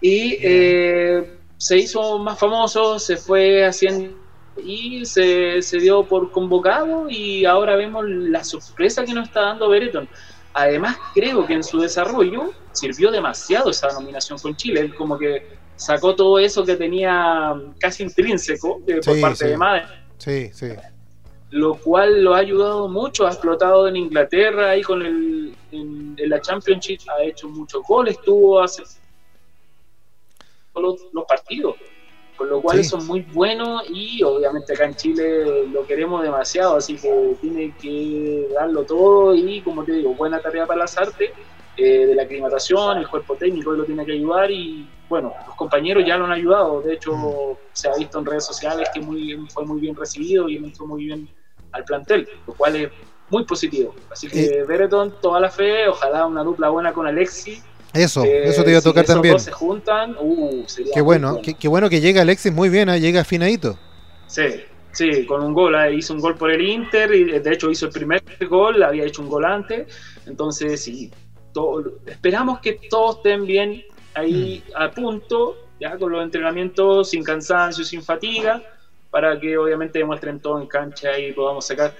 y 0.00 0.36
eh, 0.42 1.38
se 1.56 1.78
hizo 1.78 2.18
más 2.18 2.38
famoso, 2.38 2.98
se 2.98 3.16
fue 3.16 3.64
haciendo 3.64 4.22
y 4.62 5.04
se, 5.06 5.62
se, 5.62 5.78
dio 5.78 6.04
por 6.04 6.30
convocado 6.30 7.08
y 7.08 7.44
ahora 7.44 7.76
vemos 7.76 8.04
la 8.06 8.44
sorpresa 8.44 9.04
que 9.04 9.14
nos 9.14 9.28
está 9.28 9.42
dando 9.42 9.68
Bereton. 9.68 10.08
Además, 10.54 10.96
creo 11.14 11.46
que 11.46 11.54
en 11.54 11.64
su 11.64 11.80
desarrollo 11.80 12.52
sirvió 12.72 13.10
demasiado 13.10 13.70
esa 13.70 13.92
nominación 13.92 14.38
con 14.38 14.54
Chile. 14.56 14.80
Él 14.80 14.94
como 14.94 15.18
que 15.18 15.46
sacó 15.76 16.14
todo 16.14 16.38
eso 16.38 16.64
que 16.64 16.76
tenía 16.76 17.54
casi 17.78 18.02
intrínseco 18.02 18.80
eh, 18.86 19.00
por 19.04 19.20
parte 19.20 19.48
de 19.48 19.56
Madden. 19.56 19.86
Sí, 20.18 20.50
sí. 20.52 20.68
Lo 21.50 21.74
cual 21.74 22.22
lo 22.22 22.34
ha 22.34 22.38
ayudado 22.38 22.88
mucho, 22.88 23.26
ha 23.26 23.30
explotado 23.30 23.88
en 23.88 23.96
Inglaterra 23.96 24.70
ahí 24.70 24.82
con 24.82 25.02
el, 25.02 25.54
en, 25.70 26.16
la 26.16 26.40
Championship, 26.40 27.00
ha 27.10 27.22
hecho 27.24 27.48
muchos 27.48 27.82
goles, 27.86 28.18
tuvo 28.22 28.62
hace 28.62 28.82
los, 30.74 31.00
los 31.12 31.24
partidos 31.26 31.76
con 32.42 32.50
lo 32.50 32.60
cual 32.60 32.80
eso 32.80 32.98
es 32.98 33.04
muy 33.04 33.20
bueno 33.20 33.82
y 33.88 34.20
obviamente 34.24 34.72
acá 34.72 34.86
en 34.86 34.96
Chile 34.96 35.68
lo 35.68 35.86
queremos 35.86 36.24
demasiado, 36.24 36.74
así 36.74 36.96
que 36.96 37.36
tiene 37.40 37.72
que 37.80 38.48
darlo 38.52 38.82
todo 38.82 39.32
y 39.32 39.60
como 39.60 39.84
te 39.84 39.92
digo, 39.92 40.12
buena 40.16 40.40
tarea 40.40 40.66
para 40.66 40.80
las 40.80 40.98
artes, 40.98 41.30
eh, 41.76 42.04
de 42.04 42.14
la 42.16 42.24
aclimatación, 42.24 42.98
el 42.98 43.06
cuerpo 43.06 43.36
técnico 43.36 43.70
lo 43.70 43.84
tiene 43.84 44.04
que 44.04 44.14
ayudar 44.14 44.50
y 44.50 44.88
bueno, 45.08 45.32
los 45.46 45.54
compañeros 45.54 46.02
ya 46.04 46.16
lo 46.16 46.24
han 46.24 46.32
ayudado, 46.32 46.80
de 46.80 46.94
hecho 46.94 47.14
mm. 47.14 47.56
se 47.74 47.88
ha 47.88 47.94
visto 47.94 48.18
en 48.18 48.26
redes 48.26 48.44
sociales 48.44 48.88
que 48.92 49.00
muy, 49.00 49.38
fue 49.54 49.64
muy 49.64 49.80
bien 49.80 49.94
recibido 49.94 50.48
y 50.48 50.56
entró 50.56 50.84
muy 50.88 51.04
bien 51.04 51.28
al 51.70 51.84
plantel, 51.84 52.28
lo 52.48 52.54
cual 52.54 52.74
es 52.74 52.90
muy 53.30 53.44
positivo. 53.44 53.94
Así 54.10 54.26
que 54.26 54.46
eh, 54.46 54.64
Bereton, 54.64 55.14
toda 55.22 55.38
la 55.38 55.48
fe, 55.48 55.86
ojalá 55.86 56.26
una 56.26 56.42
dupla 56.42 56.70
buena 56.70 56.92
con 56.92 57.06
Alexi 57.06 57.62
eso, 57.92 58.24
eh, 58.24 58.48
eso 58.48 58.64
te 58.64 58.70
iba 58.70 58.78
a 58.78 58.82
tocar 58.82 59.04
si 59.04 59.12
también. 59.12 59.38
se 59.38 59.52
juntan, 59.52 60.16
uh, 60.18 60.64
sería 60.66 60.92
qué 60.94 61.00
bueno, 61.00 61.40
Qué, 61.42 61.68
bueno 61.68 61.90
que 61.90 62.00
llega 62.00 62.22
Alexis 62.22 62.52
muy 62.52 62.68
bien, 62.68 62.88
¿eh? 62.88 63.00
llega 63.00 63.20
afinadito. 63.20 63.78
Sí, 64.26 64.44
sí, 64.92 65.26
con 65.26 65.42
un 65.42 65.52
gol, 65.52 65.74
¿eh? 65.74 65.94
hizo 65.94 66.14
un 66.14 66.20
gol 66.20 66.36
por 66.36 66.50
el 66.50 66.62
Inter, 66.62 67.14
y 67.14 67.24
de 67.38 67.52
hecho 67.52 67.70
hizo 67.70 67.86
el 67.86 67.92
primer 67.92 68.22
gol, 68.48 68.82
había 68.82 69.04
hecho 69.04 69.22
un 69.22 69.28
gol 69.28 69.44
antes, 69.44 69.86
entonces 70.26 70.82
sí, 70.82 71.10
esperamos 72.06 72.60
que 72.60 72.80
todos 72.88 73.16
estén 73.16 73.46
bien 73.46 73.82
ahí 74.14 74.62
mm. 74.68 74.72
a 74.76 74.90
punto, 74.90 75.56
ya 75.80 75.98
con 75.98 76.12
los 76.12 76.22
entrenamientos 76.22 77.10
sin 77.10 77.22
cansancio, 77.22 77.84
sin 77.84 78.02
fatiga, 78.02 78.62
para 79.10 79.38
que 79.38 79.58
obviamente 79.58 79.98
demuestren 79.98 80.40
todo 80.40 80.60
en 80.60 80.66
cancha 80.66 81.18
y 81.18 81.32
podamos 81.32 81.66
sacar. 81.66 81.92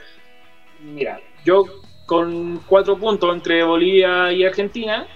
Mira, 0.81 1.21
yo 1.45 1.65
con 2.07 2.59
cuatro 2.67 2.97
puntos 2.97 3.35
entre 3.35 3.63
Bolivia 3.63 4.33
y 4.33 4.45
Argentina, 4.45 5.07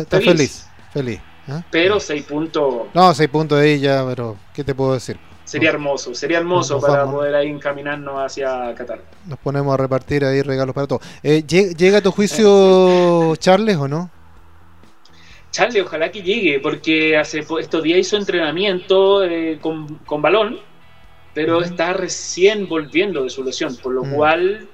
Está, 0.00 0.20
feliz. 0.20 0.66
feliz. 0.92 1.20
¿ah? 1.48 1.62
Pero 1.70 2.00
seis 2.00 2.24
puntos. 2.24 2.88
No, 2.94 3.14
seis 3.14 3.28
puntos 3.28 3.60
de 3.60 3.74
ella, 3.74 4.04
pero 4.06 4.36
¿qué 4.52 4.64
te 4.64 4.74
puedo 4.74 4.94
decir? 4.94 5.18
Sería 5.44 5.70
hermoso, 5.70 6.14
sería 6.14 6.38
hermoso 6.38 6.80
para 6.80 7.04
poder 7.04 7.34
ahí 7.34 7.48
encaminarnos 7.48 8.14
hacia 8.16 8.74
Qatar. 8.74 9.02
Nos 9.26 9.38
ponemos 9.38 9.74
a 9.74 9.76
repartir 9.76 10.24
ahí 10.24 10.40
regalos 10.40 10.74
para 10.74 10.86
todos. 10.86 11.02
Eh, 11.22 11.44
¿Llega 11.46 11.98
a 11.98 12.00
tu 12.00 12.10
juicio 12.10 13.36
Charles 13.36 13.76
o 13.76 13.86
no? 13.86 14.10
Charles, 15.50 15.84
ojalá 15.84 16.10
que 16.10 16.22
llegue, 16.22 16.58
porque 16.60 17.16
hace 17.16 17.44
estos 17.60 17.82
días 17.82 17.98
hizo 18.00 18.16
entrenamiento 18.16 19.22
eh, 19.22 19.60
con, 19.60 20.22
balón, 20.22 20.58
pero 21.32 21.62
está 21.62 21.92
recién 21.92 22.66
volviendo 22.68 23.22
de 23.22 23.30
su 23.30 23.44
lesión, 23.44 23.76
por 23.76 23.92
lo 23.92 24.04
mm. 24.04 24.14
cual 24.14 24.68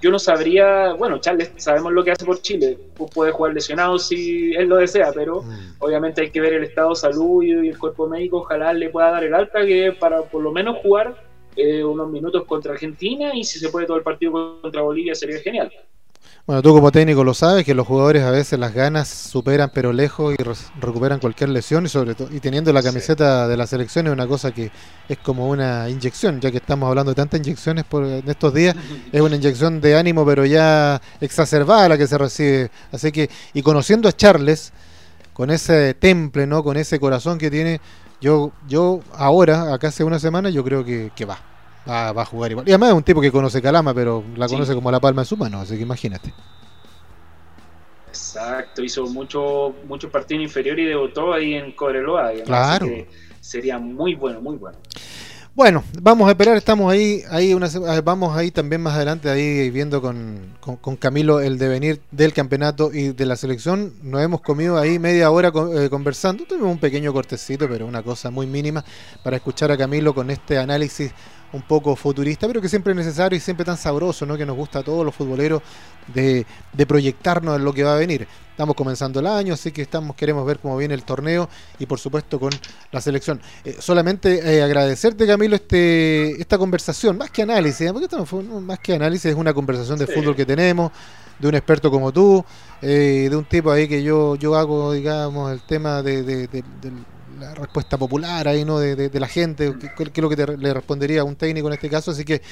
yo 0.00 0.10
no 0.10 0.18
sabría, 0.18 0.92
bueno, 0.94 1.18
Charles 1.18 1.52
sabemos 1.56 1.92
lo 1.92 2.04
que 2.04 2.12
hace 2.12 2.24
por 2.24 2.40
Chile, 2.40 2.78
puede 3.14 3.32
jugar 3.32 3.54
lesionado 3.54 3.98
si 3.98 4.54
él 4.54 4.68
lo 4.68 4.76
desea, 4.76 5.12
pero 5.12 5.42
mm. 5.42 5.74
obviamente 5.80 6.20
hay 6.20 6.30
que 6.30 6.40
ver 6.40 6.52
el 6.52 6.64
estado 6.64 6.90
de 6.90 6.96
salud 6.96 7.42
y, 7.42 7.50
el 7.50 7.78
cuerpo 7.78 8.08
médico, 8.08 8.38
ojalá 8.38 8.72
le 8.72 8.90
pueda 8.90 9.10
dar 9.10 9.24
el 9.24 9.34
alta 9.34 9.64
que 9.66 9.92
para 9.92 10.22
por 10.22 10.42
lo 10.42 10.52
menos 10.52 10.78
jugar 10.82 11.24
eh, 11.56 11.82
unos 11.82 12.08
minutos 12.10 12.44
contra 12.44 12.72
Argentina 12.72 13.34
y 13.34 13.42
si 13.42 13.58
se 13.58 13.68
puede 13.70 13.86
todo 13.86 13.96
el 13.96 14.04
partido 14.04 14.60
contra 14.60 14.82
Bolivia 14.82 15.14
sería 15.14 15.40
genial. 15.40 15.72
Bueno, 16.48 16.62
tú 16.62 16.72
como 16.72 16.90
técnico 16.90 17.24
lo 17.24 17.34
sabes, 17.34 17.62
que 17.66 17.74
los 17.74 17.86
jugadores 17.86 18.22
a 18.22 18.30
veces 18.30 18.58
las 18.58 18.72
ganas 18.72 19.06
superan 19.06 19.70
pero 19.74 19.92
lejos 19.92 20.34
y 20.34 20.42
recuperan 20.80 21.20
cualquier 21.20 21.50
lesión 21.50 21.84
y 21.84 21.90
sobre 21.90 22.14
todo 22.14 22.28
y 22.32 22.40
teniendo 22.40 22.72
la 22.72 22.82
camiseta 22.82 23.46
de 23.46 23.54
la 23.54 23.66
selección 23.66 24.06
es 24.06 24.14
una 24.14 24.26
cosa 24.26 24.50
que 24.52 24.70
es 25.10 25.18
como 25.18 25.50
una 25.50 25.90
inyección, 25.90 26.40
ya 26.40 26.50
que 26.50 26.56
estamos 26.56 26.88
hablando 26.88 27.10
de 27.10 27.16
tantas 27.16 27.40
inyecciones 27.40 27.84
por, 27.84 28.02
en 28.04 28.26
estos 28.26 28.54
días, 28.54 28.74
es 29.12 29.20
una 29.20 29.36
inyección 29.36 29.82
de 29.82 29.98
ánimo 29.98 30.24
pero 30.24 30.46
ya 30.46 31.02
exacerbada 31.20 31.86
la 31.90 31.98
que 31.98 32.06
se 32.06 32.16
recibe. 32.16 32.70
Así 32.92 33.12
que, 33.12 33.28
y 33.52 33.60
conociendo 33.60 34.08
a 34.08 34.12
Charles, 34.12 34.72
con 35.34 35.50
ese 35.50 35.92
temple, 35.92 36.46
¿no? 36.46 36.64
con 36.64 36.78
ese 36.78 36.98
corazón 36.98 37.36
que 37.36 37.50
tiene, 37.50 37.82
yo, 38.22 38.52
yo 38.66 39.00
ahora, 39.14 39.74
acá 39.74 39.88
hace 39.88 40.02
una 40.02 40.18
semana, 40.18 40.48
yo 40.48 40.64
creo 40.64 40.82
que, 40.82 41.12
que 41.14 41.26
va 41.26 41.47
va 41.88 42.22
a 42.22 42.24
jugar 42.24 42.50
igual. 42.50 42.68
Y 42.68 42.72
además 42.72 42.90
es 42.90 42.94
un 42.96 43.02
tipo 43.02 43.20
que 43.20 43.32
conoce 43.32 43.62
Calama, 43.62 43.94
pero 43.94 44.22
la 44.36 44.48
conoce 44.48 44.74
como 44.74 44.90
la 44.90 45.00
palma 45.00 45.22
de 45.22 45.26
su 45.26 45.36
mano, 45.36 45.60
así 45.60 45.76
que 45.76 45.82
imagínate. 45.82 46.32
Exacto, 48.08 48.82
hizo 48.82 49.06
mucho, 49.06 49.74
muchos 49.86 50.10
partidos 50.10 50.42
inferiores 50.42 50.84
y 50.84 50.88
debutó 50.88 51.32
ahí 51.32 51.54
en 51.54 51.72
Cobreloa. 51.72 52.32
Claro. 52.44 52.86
sería 53.40 53.78
muy 53.78 54.14
bueno, 54.14 54.40
muy 54.40 54.56
bueno. 54.56 54.78
Bueno, 55.54 55.82
vamos 56.00 56.28
a 56.28 56.30
esperar, 56.30 56.56
estamos 56.56 56.92
ahí, 56.92 57.22
ahí 57.30 57.52
una, 57.52 57.68
vamos 58.04 58.36
ahí 58.36 58.52
también 58.52 58.80
más 58.80 58.94
adelante, 58.94 59.28
ahí 59.28 59.70
viendo 59.70 60.00
con, 60.00 60.54
con, 60.60 60.94
Camilo 60.94 61.40
el 61.40 61.58
devenir 61.58 62.00
del 62.12 62.32
campeonato 62.32 62.92
y 62.92 63.08
de 63.08 63.26
la 63.26 63.34
selección. 63.34 63.92
Nos 64.04 64.22
hemos 64.22 64.40
comido 64.40 64.78
ahí 64.78 65.00
media 65.00 65.32
hora 65.32 65.50
eh, 65.74 65.88
conversando, 65.90 66.44
tuvimos 66.44 66.70
un 66.70 66.78
pequeño 66.78 67.12
cortecito, 67.12 67.68
pero 67.68 67.86
una 67.86 68.04
cosa 68.04 68.30
muy 68.30 68.46
mínima 68.46 68.84
para 69.24 69.38
escuchar 69.38 69.72
a 69.72 69.76
Camilo 69.76 70.14
con 70.14 70.30
este 70.30 70.58
análisis 70.58 71.12
un 71.52 71.62
poco 71.62 71.96
futurista, 71.96 72.46
pero 72.46 72.60
que 72.60 72.68
siempre 72.68 72.92
es 72.92 72.96
necesario 72.96 73.36
y 73.36 73.40
siempre 73.40 73.64
tan 73.64 73.76
sabroso, 73.76 74.26
¿no? 74.26 74.36
Que 74.36 74.44
nos 74.44 74.56
gusta 74.56 74.80
a 74.80 74.82
todos 74.82 75.04
los 75.04 75.14
futboleros 75.14 75.62
de, 76.12 76.46
proyectarnos 76.86 77.56
en 77.56 77.64
lo 77.64 77.72
que 77.72 77.84
va 77.84 77.94
a 77.94 77.98
venir. 77.98 78.26
Estamos 78.50 78.74
comenzando 78.74 79.20
el 79.20 79.26
año, 79.26 79.54
así 79.54 79.70
que 79.70 79.82
estamos 79.82 80.16
queremos 80.16 80.44
ver 80.44 80.58
cómo 80.58 80.76
viene 80.76 80.94
el 80.94 81.04
torneo 81.04 81.48
y 81.78 81.86
por 81.86 81.98
supuesto 81.98 82.40
con 82.40 82.50
la 82.90 83.00
selección. 83.00 83.40
Eh, 83.64 83.76
solamente 83.78 84.56
eh, 84.56 84.62
agradecerte, 84.62 85.26
Camilo, 85.26 85.54
este 85.54 86.40
esta 86.40 86.58
conversación, 86.58 87.16
más 87.16 87.30
que 87.30 87.42
análisis, 87.42 87.82
¿eh? 87.82 87.92
porque 87.92 88.08
más 88.60 88.78
que 88.80 88.94
análisis 88.94 89.26
es 89.26 89.36
una 89.36 89.54
conversación 89.54 89.98
de 89.98 90.06
fútbol 90.06 90.34
que 90.34 90.44
tenemos, 90.44 90.90
de 91.38 91.48
un 91.48 91.54
experto 91.54 91.90
como 91.90 92.12
tú, 92.12 92.44
de 92.80 93.30
un 93.32 93.44
tipo 93.44 93.70
ahí 93.70 93.86
que 93.86 94.02
yo, 94.02 94.34
yo 94.34 94.56
hago, 94.56 94.92
digamos, 94.92 95.52
el 95.52 95.60
tema 95.62 96.02
de, 96.02 96.22
de, 96.22 96.48
de 96.48 96.64
del 96.80 97.17
la 97.38 97.54
respuesta 97.54 97.96
popular 97.96 98.48
ahí, 98.48 98.64
¿no? 98.64 98.78
De, 98.78 99.10
la 99.18 99.28
gente, 99.28 99.74
qué 99.96 100.02
es 100.02 100.18
lo 100.18 100.28
que 100.28 100.36
le 100.36 100.74
respondería 100.74 101.22
a 101.22 101.24
un 101.24 101.36
técnico 101.36 101.68
en 101.68 101.74
este 101.74 101.88
caso. 101.88 102.10
Así 102.10 102.24
que 102.24 102.42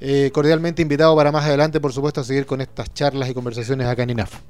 eh, 0.00 0.30
cordialmente 0.32 0.82
invitado 0.82 1.16
para 1.16 1.32
más 1.32 1.44
adelante, 1.44 1.80
por 1.80 1.92
supuesto, 1.92 2.20
a 2.20 2.24
seguir 2.24 2.46
con 2.46 2.60
estas 2.60 2.92
charlas 2.92 3.28
y 3.30 3.34
conversaciones 3.34 3.86
acá 3.86 4.02
en 4.02 4.10
INAF. 4.10 4.40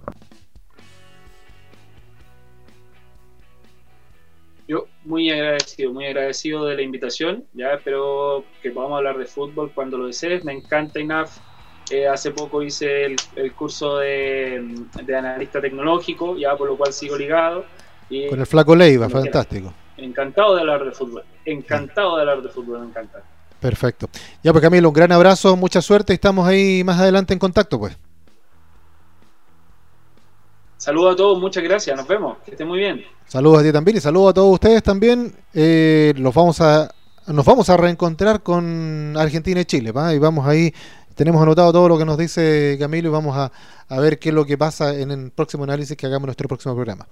Yo 4.68 4.86
muy 5.04 5.30
agradecido, 5.30 5.92
muy 5.92 6.06
agradecido 6.06 6.64
de 6.64 6.74
la 6.74 6.82
invitación. 6.82 7.44
Ya 7.52 7.74
espero 7.74 8.44
que 8.62 8.72
podamos 8.72 8.98
hablar 8.98 9.16
de 9.18 9.26
fútbol 9.26 9.70
cuando 9.72 9.98
lo 9.98 10.06
desees. 10.06 10.44
Me 10.44 10.52
encanta 10.52 10.98
INAF. 10.98 11.38
Eh, 11.88 12.08
hace 12.08 12.32
poco 12.32 12.64
hice 12.64 13.04
el, 13.04 13.52
curso 13.52 13.98
de, 13.98 14.74
de, 15.04 15.16
analista 15.16 15.60
tecnológico, 15.60 16.36
ya 16.36 16.56
por 16.56 16.68
lo 16.68 16.76
cual 16.76 16.92
sigo 16.92 17.16
ligado. 17.16 17.64
Con 18.30 18.40
el 18.40 18.46
flaco 18.46 18.76
Leiva, 18.76 19.08
fantástico. 19.08 19.72
Encantado 19.96 20.54
de 20.54 20.60
hablar 20.60 20.84
de 20.84 20.92
fútbol. 20.92 21.24
Encantado 21.44 22.16
de 22.16 22.20
hablar 22.22 22.42
de 22.42 22.48
fútbol, 22.48 22.80
me 22.80 22.86
encanta. 22.86 23.22
Perfecto. 23.60 24.08
Ya 24.42 24.52
pues 24.52 24.62
Camilo, 24.62 24.88
un 24.88 24.94
gran 24.94 25.10
abrazo, 25.12 25.56
mucha 25.56 25.80
suerte 25.80 26.12
estamos 26.12 26.46
ahí 26.46 26.84
más 26.84 27.00
adelante 27.00 27.32
en 27.32 27.38
contacto 27.38 27.78
pues. 27.78 27.96
Saludos 30.76 31.14
a 31.14 31.16
todos, 31.16 31.40
muchas 31.40 31.64
gracias, 31.64 31.96
nos 31.96 32.06
vemos, 32.06 32.38
que 32.44 32.52
estén 32.52 32.68
muy 32.68 32.78
bien. 32.78 33.04
Saludos 33.26 33.60
a 33.60 33.62
ti 33.64 33.72
también 33.72 33.96
y 33.96 34.00
saludos 34.00 34.30
a 34.30 34.34
todos 34.34 34.52
ustedes 34.52 34.82
también. 34.82 35.34
Eh, 35.52 36.12
los 36.16 36.32
vamos 36.32 36.60
a, 36.60 36.94
nos 37.26 37.44
vamos 37.44 37.68
a 37.70 37.76
reencontrar 37.76 38.42
con 38.42 39.16
Argentina 39.16 39.60
y 39.60 39.64
Chile, 39.64 39.90
¿va? 39.90 40.14
y 40.14 40.18
vamos 40.18 40.46
ahí 40.46 40.72
tenemos 41.16 41.42
anotado 41.42 41.72
todo 41.72 41.88
lo 41.88 41.98
que 41.98 42.04
nos 42.04 42.16
dice 42.16 42.76
Camilo 42.78 43.08
y 43.08 43.12
vamos 43.12 43.36
a, 43.36 43.50
a 43.88 44.00
ver 44.00 44.18
qué 44.20 44.28
es 44.28 44.34
lo 44.34 44.44
que 44.44 44.56
pasa 44.56 44.94
en 44.94 45.10
el 45.10 45.30
próximo 45.32 45.64
análisis 45.64 45.96
que 45.96 46.06
hagamos 46.06 46.24
en 46.24 46.28
nuestro 46.28 46.46
próximo 46.46 46.74
programa. 46.74 47.08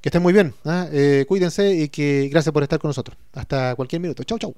Que 0.00 0.10
estén 0.10 0.22
muy 0.22 0.32
bien, 0.32 0.54
¿ah? 0.64 0.86
eh, 0.92 1.24
cuídense 1.26 1.74
y 1.74 1.88
que 1.88 2.28
gracias 2.30 2.52
por 2.52 2.62
estar 2.62 2.78
con 2.78 2.90
nosotros. 2.90 3.16
Hasta 3.32 3.74
cualquier 3.74 4.00
minuto. 4.00 4.22
Chau, 4.22 4.38
chau. 4.38 4.54